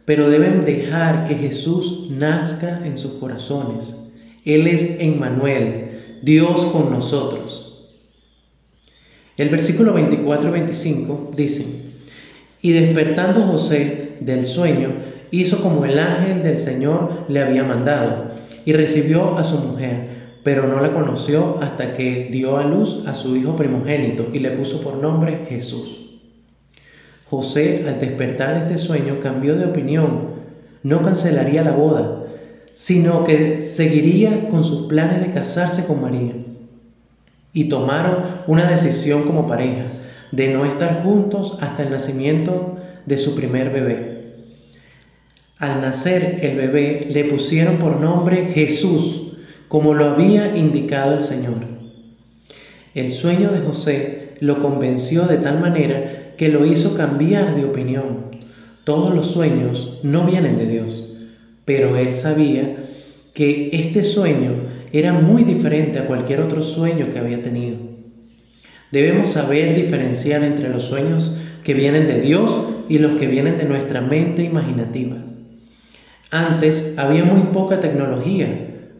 pero 0.05 0.29
deben 0.29 0.65
dejar 0.65 1.25
que 1.25 1.35
Jesús 1.35 2.09
nazca 2.11 2.85
en 2.85 2.97
sus 2.97 3.13
corazones. 3.13 4.11
Él 4.43 4.67
es 4.67 4.99
Emmanuel, 4.99 6.19
Dios 6.21 6.65
con 6.65 6.91
nosotros. 6.91 7.89
El 9.37 9.49
versículo 9.49 9.93
24 9.93 10.49
y 10.49 10.51
25 10.51 11.31
dice, 11.35 11.65
y 12.61 12.71
despertando 12.71 13.41
José 13.41 14.17
del 14.21 14.45
sueño, 14.45 14.93
hizo 15.41 15.61
como 15.61 15.85
el 15.85 15.97
ángel 15.99 16.43
del 16.43 16.57
Señor 16.57 17.25
le 17.27 17.41
había 17.41 17.63
mandado, 17.63 18.25
y 18.65 18.73
recibió 18.73 19.37
a 19.37 19.43
su 19.43 19.59
mujer, 19.59 20.15
pero 20.43 20.67
no 20.67 20.79
la 20.79 20.91
conoció 20.91 21.57
hasta 21.61 21.93
que 21.93 22.29
dio 22.31 22.57
a 22.57 22.63
luz 22.63 23.07
a 23.07 23.13
su 23.13 23.35
hijo 23.35 23.55
primogénito 23.55 24.27
y 24.31 24.39
le 24.39 24.51
puso 24.51 24.81
por 24.81 24.97
nombre 24.97 25.45
Jesús. 25.49 26.19
José, 27.29 27.83
al 27.87 27.99
despertar 27.99 28.53
de 28.53 28.59
este 28.61 28.77
sueño, 28.77 29.19
cambió 29.21 29.55
de 29.55 29.65
opinión, 29.65 30.35
no 30.83 31.01
cancelaría 31.01 31.63
la 31.63 31.71
boda, 31.71 32.23
sino 32.75 33.23
que 33.23 33.61
seguiría 33.61 34.47
con 34.49 34.63
sus 34.63 34.87
planes 34.87 35.21
de 35.21 35.31
casarse 35.31 35.85
con 35.85 36.01
María 36.01 36.33
y 37.53 37.69
tomaron 37.69 38.17
una 38.47 38.69
decisión 38.69 39.23
como 39.23 39.47
pareja 39.47 39.85
de 40.31 40.53
no 40.53 40.65
estar 40.65 41.01
juntos 41.03 41.57
hasta 41.61 41.83
el 41.83 41.89
nacimiento 41.89 42.75
de 43.05 43.17
su 43.17 43.35
primer 43.35 43.71
bebé. 43.71 44.14
Al 45.57 45.79
nacer 45.79 46.39
el 46.41 46.57
bebé 46.57 47.07
le 47.09 47.23
pusieron 47.23 47.77
por 47.77 48.01
nombre 48.01 48.47
Jesús, 48.53 49.37
como 49.69 49.93
lo 49.93 50.05
había 50.09 50.57
indicado 50.57 51.13
el 51.13 51.23
Señor. 51.23 51.75
El 52.93 53.11
sueño 53.11 53.49
de 53.49 53.61
José 53.61 54.33
lo 54.41 54.59
convenció 54.59 55.27
de 55.27 55.37
tal 55.37 55.61
manera 55.61 56.33
que 56.37 56.49
lo 56.49 56.65
hizo 56.65 56.97
cambiar 56.97 57.55
de 57.55 57.63
opinión. 57.63 58.31
Todos 58.83 59.15
los 59.15 59.31
sueños 59.31 60.01
no 60.03 60.25
vienen 60.25 60.57
de 60.57 60.67
Dios, 60.67 61.15
pero 61.63 61.95
él 61.95 62.13
sabía 62.13 62.75
que 63.33 63.69
este 63.71 64.03
sueño 64.03 64.53
era 64.91 65.13
muy 65.13 65.43
diferente 65.43 65.99
a 65.99 66.05
cualquier 66.05 66.41
otro 66.41 66.61
sueño 66.61 67.09
que 67.09 67.19
había 67.19 67.41
tenido. 67.41 67.77
Debemos 68.91 69.29
saber 69.29 69.73
diferenciar 69.73 70.43
entre 70.43 70.69
los 70.69 70.83
sueños 70.83 71.35
que 71.63 71.73
vienen 71.73 72.07
de 72.07 72.19
Dios 72.19 72.59
y 72.87 72.99
los 72.99 73.13
que 73.13 73.27
vienen 73.27 73.57
de 73.57 73.65
nuestra 73.65 74.01
mente 74.01 74.43
imaginativa. 74.43 75.17
Antes 76.35 76.95
había 76.97 77.23
muy 77.23 77.43
poca 77.53 77.79
tecnología, 77.79 78.47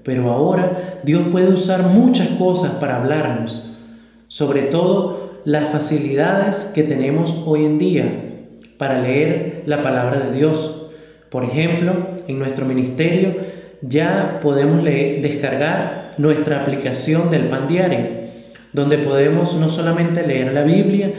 pero 0.04 0.32
ahora 0.32 1.02
Dios 1.04 1.24
puede 1.34 1.50
usar 1.50 1.84
muchas 1.84 2.30
cosas 2.30 2.76
para 2.76 2.96
hablarnos, 2.96 3.76
sobre 4.30 4.62
todo 4.62 5.42
las 5.44 5.68
facilidades 5.68 6.72
que 6.74 6.84
tenemos 6.84 7.44
hoy 7.46 7.66
en 7.66 7.78
día 7.78 8.06
para 8.78 9.02
leer 9.02 9.64
la 9.66 9.84
palabra 9.84 10.20
de 10.20 10.32
Dios. 10.32 10.88
Por 11.30 11.44
ejemplo, 11.44 12.08
en 12.26 12.40
nuestro 12.40 12.66
ministerio 12.66 13.36
ya 13.82 14.40
podemos 14.42 14.82
descargar 14.86 16.14
nuestra 16.18 16.62
aplicación 16.62 17.32
del 17.32 17.50
pan 17.50 17.68
diario, 17.68 18.08
donde 18.72 18.98
podemos 19.00 19.56
no 19.56 19.68
solamente 19.68 20.26
leer 20.26 20.54
la 20.54 20.64
Biblia 20.64 21.12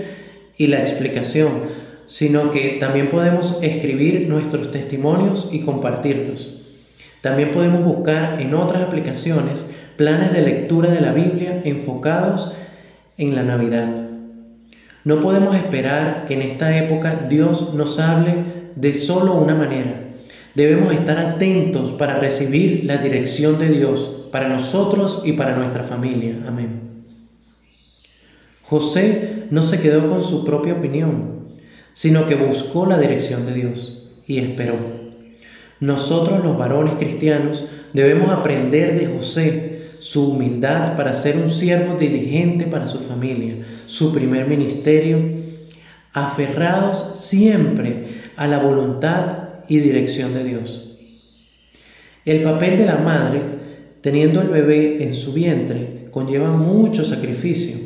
y 0.56 0.68
la 0.68 0.78
explicación, 0.78 1.85
sino 2.06 2.50
que 2.50 2.76
también 2.80 3.08
podemos 3.08 3.58
escribir 3.62 4.26
nuestros 4.28 4.70
testimonios 4.70 5.48
y 5.52 5.60
compartirlos. 5.60 6.60
También 7.20 7.50
podemos 7.50 7.84
buscar 7.84 8.40
en 8.40 8.54
otras 8.54 8.82
aplicaciones 8.82 9.66
planes 9.96 10.32
de 10.32 10.42
lectura 10.42 10.90
de 10.90 11.00
la 11.00 11.12
Biblia 11.12 11.62
enfocados 11.64 12.52
en 13.18 13.34
la 13.34 13.42
Navidad. 13.42 14.06
No 15.04 15.20
podemos 15.20 15.54
esperar 15.54 16.24
que 16.26 16.34
en 16.34 16.42
esta 16.42 16.76
época 16.76 17.26
Dios 17.28 17.74
nos 17.74 17.98
hable 17.98 18.34
de 18.74 18.94
solo 18.94 19.34
una 19.34 19.54
manera. 19.54 20.02
Debemos 20.54 20.92
estar 20.92 21.18
atentos 21.18 21.92
para 21.92 22.18
recibir 22.18 22.84
la 22.84 22.96
dirección 22.98 23.58
de 23.58 23.68
Dios 23.68 24.28
para 24.32 24.48
nosotros 24.48 25.22
y 25.24 25.32
para 25.32 25.56
nuestra 25.56 25.82
familia. 25.82 26.38
Amén. 26.46 26.80
José 28.62 29.44
no 29.50 29.62
se 29.62 29.80
quedó 29.80 30.08
con 30.08 30.22
su 30.22 30.44
propia 30.44 30.74
opinión, 30.74 31.35
sino 31.96 32.26
que 32.26 32.34
buscó 32.34 32.84
la 32.84 32.98
dirección 32.98 33.46
de 33.46 33.54
Dios 33.54 34.06
y 34.26 34.36
esperó. 34.36 34.76
Nosotros 35.80 36.44
los 36.44 36.58
varones 36.58 36.96
cristianos 36.96 37.64
debemos 37.94 38.28
aprender 38.28 39.00
de 39.00 39.06
José 39.06 39.80
su 39.98 40.32
humildad 40.32 40.94
para 40.94 41.14
ser 41.14 41.38
un 41.38 41.48
siervo 41.48 41.96
diligente 41.96 42.66
para 42.66 42.86
su 42.86 42.98
familia, 42.98 43.56
su 43.86 44.12
primer 44.12 44.46
ministerio, 44.46 45.18
aferrados 46.12 47.12
siempre 47.18 48.08
a 48.36 48.46
la 48.46 48.58
voluntad 48.58 49.64
y 49.66 49.78
dirección 49.78 50.34
de 50.34 50.44
Dios. 50.44 50.98
El 52.26 52.42
papel 52.42 52.76
de 52.76 52.84
la 52.84 52.98
madre, 52.98 53.40
teniendo 54.02 54.42
el 54.42 54.48
bebé 54.48 55.02
en 55.02 55.14
su 55.14 55.32
vientre, 55.32 56.08
conlleva 56.10 56.50
mucho 56.50 57.04
sacrificio 57.04 57.78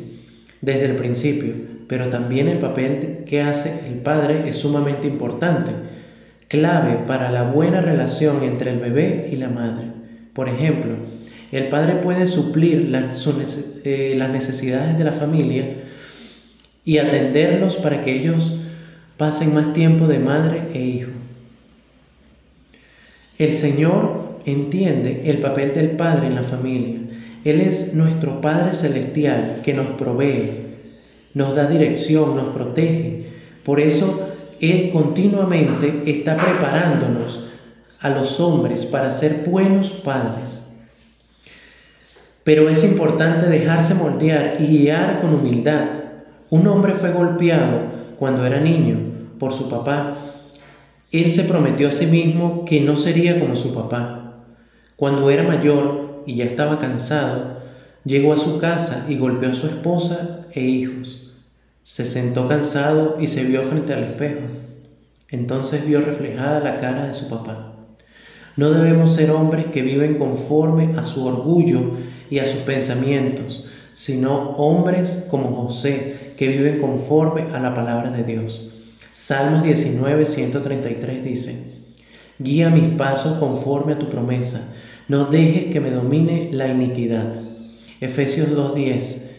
desde 0.59 0.87
el 0.87 0.97
principio, 0.97 1.70
pero 1.91 2.07
también 2.07 2.47
el 2.47 2.59
papel 2.59 3.25
que 3.25 3.41
hace 3.41 3.85
el 3.89 3.95
padre 3.95 4.47
es 4.47 4.55
sumamente 4.55 5.09
importante, 5.09 5.73
clave 6.47 7.03
para 7.05 7.31
la 7.31 7.43
buena 7.43 7.81
relación 7.81 8.43
entre 8.43 8.71
el 8.71 8.79
bebé 8.79 9.27
y 9.29 9.35
la 9.35 9.49
madre. 9.49 9.87
Por 10.31 10.47
ejemplo, 10.47 10.93
el 11.51 11.67
padre 11.67 11.95
puede 11.95 12.27
suplir 12.27 12.89
eh, 13.83 14.13
las 14.15 14.29
necesidades 14.29 14.97
de 14.97 15.03
la 15.03 15.11
familia 15.11 15.79
y 16.85 16.99
atenderlos 16.99 17.75
para 17.75 18.01
que 18.01 18.13
ellos 18.13 18.53
pasen 19.17 19.53
más 19.53 19.73
tiempo 19.73 20.07
de 20.07 20.19
madre 20.19 20.61
e 20.73 20.79
hijo. 20.79 21.11
El 23.37 23.53
Señor 23.53 24.39
entiende 24.45 25.23
el 25.25 25.39
papel 25.39 25.73
del 25.73 25.91
Padre 25.97 26.27
en 26.27 26.35
la 26.35 26.43
familia. 26.43 26.99
Él 27.43 27.59
es 27.59 27.95
nuestro 27.95 28.39
Padre 28.39 28.75
Celestial 28.75 29.59
que 29.61 29.73
nos 29.73 29.87
provee, 29.87 30.60
nos 31.33 31.55
da 31.55 31.67
dirección, 31.67 32.35
nos 32.35 32.53
protege. 32.53 33.27
Por 33.63 33.79
eso 33.79 34.29
Él 34.59 34.89
continuamente 34.91 36.01
está 36.05 36.35
preparándonos 36.37 37.45
a 37.99 38.09
los 38.09 38.39
hombres 38.39 38.85
para 38.85 39.11
ser 39.11 39.43
buenos 39.47 39.91
padres. 39.91 40.67
Pero 42.43 42.69
es 42.69 42.83
importante 42.83 43.47
dejarse 43.47 43.93
moldear 43.93 44.57
y 44.59 44.65
guiar 44.65 45.19
con 45.19 45.33
humildad. 45.33 45.85
Un 46.49 46.67
hombre 46.67 46.93
fue 46.93 47.11
golpeado 47.11 47.81
cuando 48.17 48.45
era 48.45 48.59
niño 48.59 48.97
por 49.37 49.53
su 49.53 49.69
papá 49.69 50.15
él 51.11 51.29
se 51.29 51.43
prometió 51.43 51.89
a 51.89 51.91
sí 51.91 52.05
mismo 52.05 52.63
que 52.63 52.79
no 52.79 52.95
sería 52.95 53.37
como 53.37 53.57
su 53.57 53.73
papá. 53.73 54.45
Cuando 54.95 55.29
era 55.29 55.43
mayor 55.43 56.23
y 56.25 56.35
ya 56.35 56.45
estaba 56.45 56.79
cansado, 56.79 57.57
llegó 58.05 58.31
a 58.31 58.37
su 58.37 58.59
casa 58.59 59.05
y 59.09 59.17
golpeó 59.17 59.49
a 59.49 59.53
su 59.53 59.67
esposa 59.67 60.39
e 60.53 60.61
hijos. 60.61 61.20
Se 61.83 62.05
sentó 62.05 62.47
cansado 62.47 63.17
y 63.19 63.27
se 63.27 63.43
vio 63.43 63.63
frente 63.63 63.93
al 63.93 64.03
espejo. 64.03 64.41
Entonces 65.29 65.85
vio 65.85 66.01
reflejada 66.01 66.59
la 66.59 66.77
cara 66.77 67.07
de 67.07 67.13
su 67.13 67.29
papá. 67.29 67.71
No 68.57 68.69
debemos 68.71 69.13
ser 69.13 69.31
hombres 69.31 69.67
que 69.67 69.81
viven 69.81 70.15
conforme 70.15 70.97
a 70.97 71.03
su 71.03 71.25
orgullo 71.25 71.91
y 72.29 72.39
a 72.39 72.45
sus 72.45 72.61
pensamientos, 72.61 73.65
sino 73.93 74.51
hombres 74.51 75.25
como 75.29 75.53
José, 75.53 76.33
que 76.37 76.47
viven 76.47 76.79
conforme 76.79 77.43
a 77.53 77.59
la 77.59 77.73
palabra 77.73 78.09
de 78.09 78.23
Dios. 78.23 78.69
Salmos 79.11 79.63
19, 79.63 80.25
133 80.25 81.23
dice, 81.23 81.71
Guía 82.39 82.69
mis 82.69 82.89
pasos 82.89 83.37
conforme 83.37 83.93
a 83.93 83.99
tu 83.99 84.09
promesa, 84.09 84.73
no 85.07 85.25
dejes 85.25 85.67
que 85.67 85.79
me 85.79 85.91
domine 85.91 86.49
la 86.51 86.67
iniquidad. 86.67 87.33
Efesios 87.99 88.49
2.10, 88.49 89.30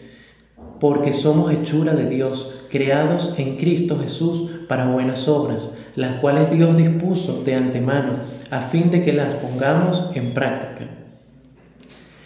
porque 0.83 1.13
somos 1.13 1.49
hechura 1.53 1.93
de 1.93 2.09
Dios, 2.09 2.55
creados 2.69 3.35
en 3.37 3.55
Cristo 3.55 3.97
Jesús 4.03 4.49
para 4.67 4.89
buenas 4.89 5.29
obras, 5.29 5.77
las 5.95 6.15
cuales 6.15 6.51
Dios 6.51 6.75
dispuso 6.75 7.41
de 7.45 7.55
antemano, 7.55 8.17
a 8.51 8.59
fin 8.59 8.91
de 8.91 9.01
que 9.01 9.13
las 9.13 9.35
pongamos 9.35 10.11
en 10.13 10.33
práctica. 10.33 10.89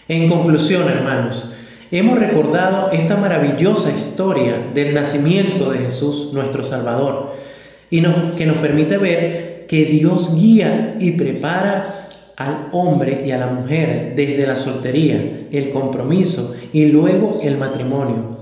En 0.08 0.28
conclusión, 0.28 0.90
hermanos, 0.90 1.54
hemos 1.92 2.18
recordado 2.18 2.90
esta 2.90 3.16
maravillosa 3.16 3.92
historia 3.96 4.72
del 4.74 4.96
nacimiento 4.96 5.70
de 5.70 5.78
Jesús, 5.78 6.32
nuestro 6.34 6.64
Salvador, 6.64 7.36
y 7.92 8.02
que 8.36 8.48
nos 8.48 8.58
permite 8.58 8.98
ver 8.98 9.68
que 9.70 9.86
Dios 9.86 10.34
guía 10.34 10.96
y 10.98 11.12
prepara 11.12 12.08
al 12.38 12.70
hombre 12.72 13.22
y 13.24 13.30
a 13.30 13.38
la 13.38 13.48
mujer 13.48 14.14
desde 14.16 14.48
la 14.48 14.56
soltería, 14.56 15.48
el 15.52 15.70
compromiso 15.70 16.56
y 16.74 16.88
luego 16.88 17.40
el 17.44 17.60
matrimonio, 17.60 18.37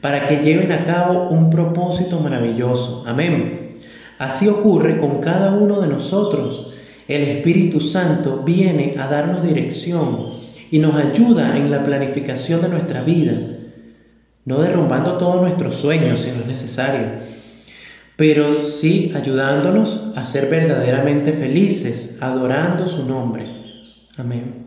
para 0.00 0.26
que 0.26 0.38
lleven 0.38 0.72
a 0.72 0.84
cabo 0.84 1.28
un 1.28 1.50
propósito 1.50 2.20
maravilloso. 2.20 3.04
Amén. 3.06 3.78
Así 4.18 4.48
ocurre 4.48 4.98
con 4.98 5.20
cada 5.20 5.54
uno 5.54 5.80
de 5.80 5.88
nosotros. 5.88 6.72
El 7.06 7.22
Espíritu 7.22 7.80
Santo 7.80 8.42
viene 8.44 8.96
a 8.98 9.08
darnos 9.08 9.42
dirección 9.42 10.30
y 10.70 10.78
nos 10.78 10.94
ayuda 10.96 11.56
en 11.56 11.70
la 11.70 11.82
planificación 11.82 12.60
de 12.60 12.68
nuestra 12.68 13.02
vida, 13.02 13.38
no 14.44 14.60
derrumbando 14.60 15.16
todos 15.16 15.40
nuestros 15.40 15.76
sueños 15.76 16.20
si 16.20 16.30
no 16.32 16.40
es 16.40 16.46
necesario, 16.46 17.06
pero 18.16 18.52
sí 18.52 19.12
ayudándonos 19.14 20.12
a 20.16 20.24
ser 20.24 20.50
verdaderamente 20.50 21.32
felices, 21.32 22.18
adorando 22.20 22.86
su 22.86 23.06
nombre. 23.06 23.46
Amén. 24.16 24.66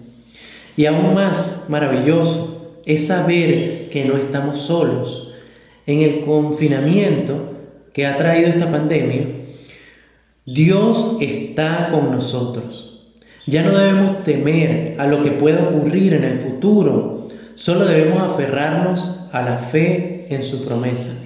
Y 0.77 0.85
aún 0.85 1.13
más 1.13 1.65
maravilloso 1.67 2.60
es 2.85 3.07
saber 3.07 3.89
que 3.89 4.05
no 4.05 4.17
estamos 4.17 4.59
solos. 4.59 5.33
En 5.85 6.01
el 6.01 6.21
confinamiento 6.21 7.53
que 7.93 8.05
ha 8.05 8.17
traído 8.17 8.49
esta 8.49 8.71
pandemia, 8.71 9.25
Dios 10.45 11.17
está 11.19 11.87
con 11.91 12.11
nosotros. 12.11 13.13
Ya 13.47 13.63
no 13.63 13.77
debemos 13.77 14.23
temer 14.23 14.95
a 14.99 15.07
lo 15.07 15.23
que 15.23 15.31
pueda 15.31 15.63
ocurrir 15.63 16.13
en 16.13 16.23
el 16.23 16.35
futuro, 16.35 17.27
solo 17.55 17.85
debemos 17.85 18.21
aferrarnos 18.21 19.27
a 19.31 19.41
la 19.41 19.57
fe 19.57 20.27
en 20.29 20.43
su 20.43 20.65
promesa. 20.65 21.23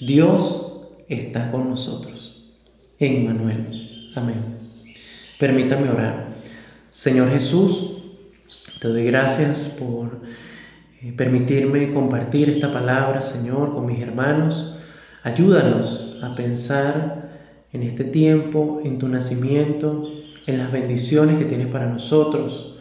Dios 0.00 0.88
está 1.08 1.50
con 1.50 1.68
nosotros. 1.70 2.52
En 2.98 3.24
Manuel. 3.24 4.10
Amén. 4.14 4.36
Permítame 5.38 5.90
orar. 5.90 6.28
Señor 6.90 7.30
Jesús, 7.30 7.98
te 8.80 8.88
doy 8.88 9.04
gracias 9.04 9.76
por 9.78 10.20
permitirme 11.12 11.90
compartir 11.90 12.48
esta 12.50 12.72
palabra, 12.72 13.22
Señor, 13.22 13.70
con 13.72 13.86
mis 13.86 14.00
hermanos. 14.00 14.76
Ayúdanos 15.22 16.18
a 16.22 16.34
pensar 16.34 17.30
en 17.72 17.82
este 17.82 18.04
tiempo, 18.04 18.80
en 18.84 18.98
tu 18.98 19.08
nacimiento, 19.08 20.08
en 20.46 20.58
las 20.58 20.72
bendiciones 20.72 21.36
que 21.36 21.44
tienes 21.44 21.66
para 21.66 21.86
nosotros, 21.86 22.76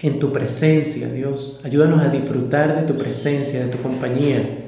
en 0.00 0.18
tu 0.18 0.32
presencia, 0.32 1.10
Dios. 1.10 1.60
Ayúdanos 1.64 2.00
a 2.02 2.08
disfrutar 2.08 2.76
de 2.76 2.82
tu 2.82 2.98
presencia, 2.98 3.64
de 3.64 3.70
tu 3.70 3.78
compañía. 3.78 4.66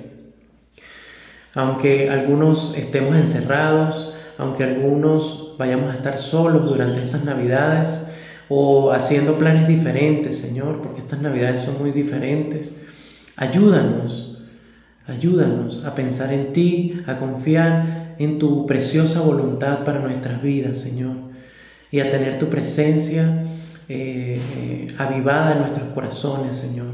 Aunque 1.55 2.11
algunos 2.11 2.77
estemos 2.77 3.17
encerrados, 3.17 4.15
aunque 4.39 4.65
algunos 4.65 5.55
vayamos 5.59 5.91
a 5.91 5.97
estar 5.97 6.19
solos 6.19 6.65
durante 6.65 7.01
estas 7.01 7.25
navidades 7.25 8.10
o 8.53 8.91
haciendo 8.91 9.39
planes 9.39 9.69
diferentes, 9.69 10.37
Señor, 10.37 10.83
porque 10.83 11.03
estas 11.03 11.21
navidades 11.23 11.61
son 11.61 11.79
muy 11.79 11.93
diferentes, 11.93 12.73
ayúdanos, 13.37 14.39
ayúdanos 15.07 15.85
a 15.87 15.95
pensar 15.95 16.33
en 16.33 16.53
ti, 16.53 16.97
a 17.07 17.17
confiar 17.17 18.17
en 18.19 18.41
tu 18.41 18.67
preciosa 18.67 19.21
voluntad 19.21 19.85
para 19.85 20.01
nuestras 20.01 20.43
vidas, 20.43 20.79
Señor, 20.79 21.15
y 21.93 22.01
a 22.01 22.11
tener 22.11 22.41
tu 22.41 22.51
presencia 22.51 23.45
eh, 23.89 24.41
eh, 24.57 24.87
avivada 24.99 25.53
en 25.53 25.61
nuestros 25.61 25.89
corazones, 25.95 26.57
Señor. 26.57 26.91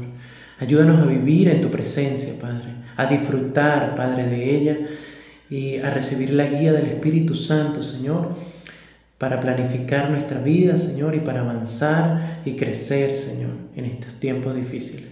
Ayúdanos 0.59 1.01
a 1.01 1.05
vivir 1.05 1.49
en 1.49 1.61
tu 1.61 1.71
presencia, 1.71 2.33
Padre, 2.39 2.75
a 2.95 3.07
disfrutar, 3.07 3.95
Padre, 3.95 4.25
de 4.27 4.55
ella 4.55 4.77
y 5.49 5.77
a 5.77 5.89
recibir 5.89 6.33
la 6.33 6.45
guía 6.45 6.71
del 6.71 6.85
Espíritu 6.85 7.33
Santo, 7.33 7.81
Señor, 7.81 8.35
para 9.17 9.39
planificar 9.39 10.09
nuestra 10.09 10.39
vida, 10.39 10.77
Señor, 10.77 11.15
y 11.15 11.19
para 11.19 11.41
avanzar 11.41 12.41
y 12.45 12.55
crecer, 12.55 13.13
Señor, 13.13 13.51
en 13.75 13.85
estos 13.85 14.15
tiempos 14.15 14.55
difíciles. 14.55 15.05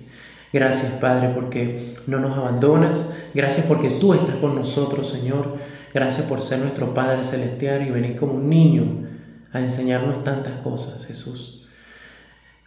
Gracias, 0.54 0.94
Padre, 0.94 1.30
porque 1.34 1.96
no 2.08 2.20
nos 2.20 2.38
abandonas. 2.38 3.10
Gracias 3.34 3.66
porque 3.66 3.90
tú 4.00 4.14
estás 4.14 4.36
con 4.38 4.56
nosotros, 4.56 5.10
Señor. 5.10 5.58
Gracias 5.94 6.28
por 6.28 6.42
ser 6.42 6.60
nuestro 6.60 6.94
Padre 6.94 7.24
Celestial 7.24 7.86
y 7.86 7.92
venir 7.92 8.16
como 8.16 8.34
un 8.36 8.50
niño 8.50 9.06
a 9.52 9.60
enseñarnos 9.60 10.24
tantas 10.24 10.58
cosas, 10.58 11.06
Jesús. 11.06 11.64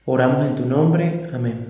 Oramos 0.05 0.45
en 0.45 0.55
tu 0.55 0.65
nombre. 0.65 1.29
Amén. 1.33 1.68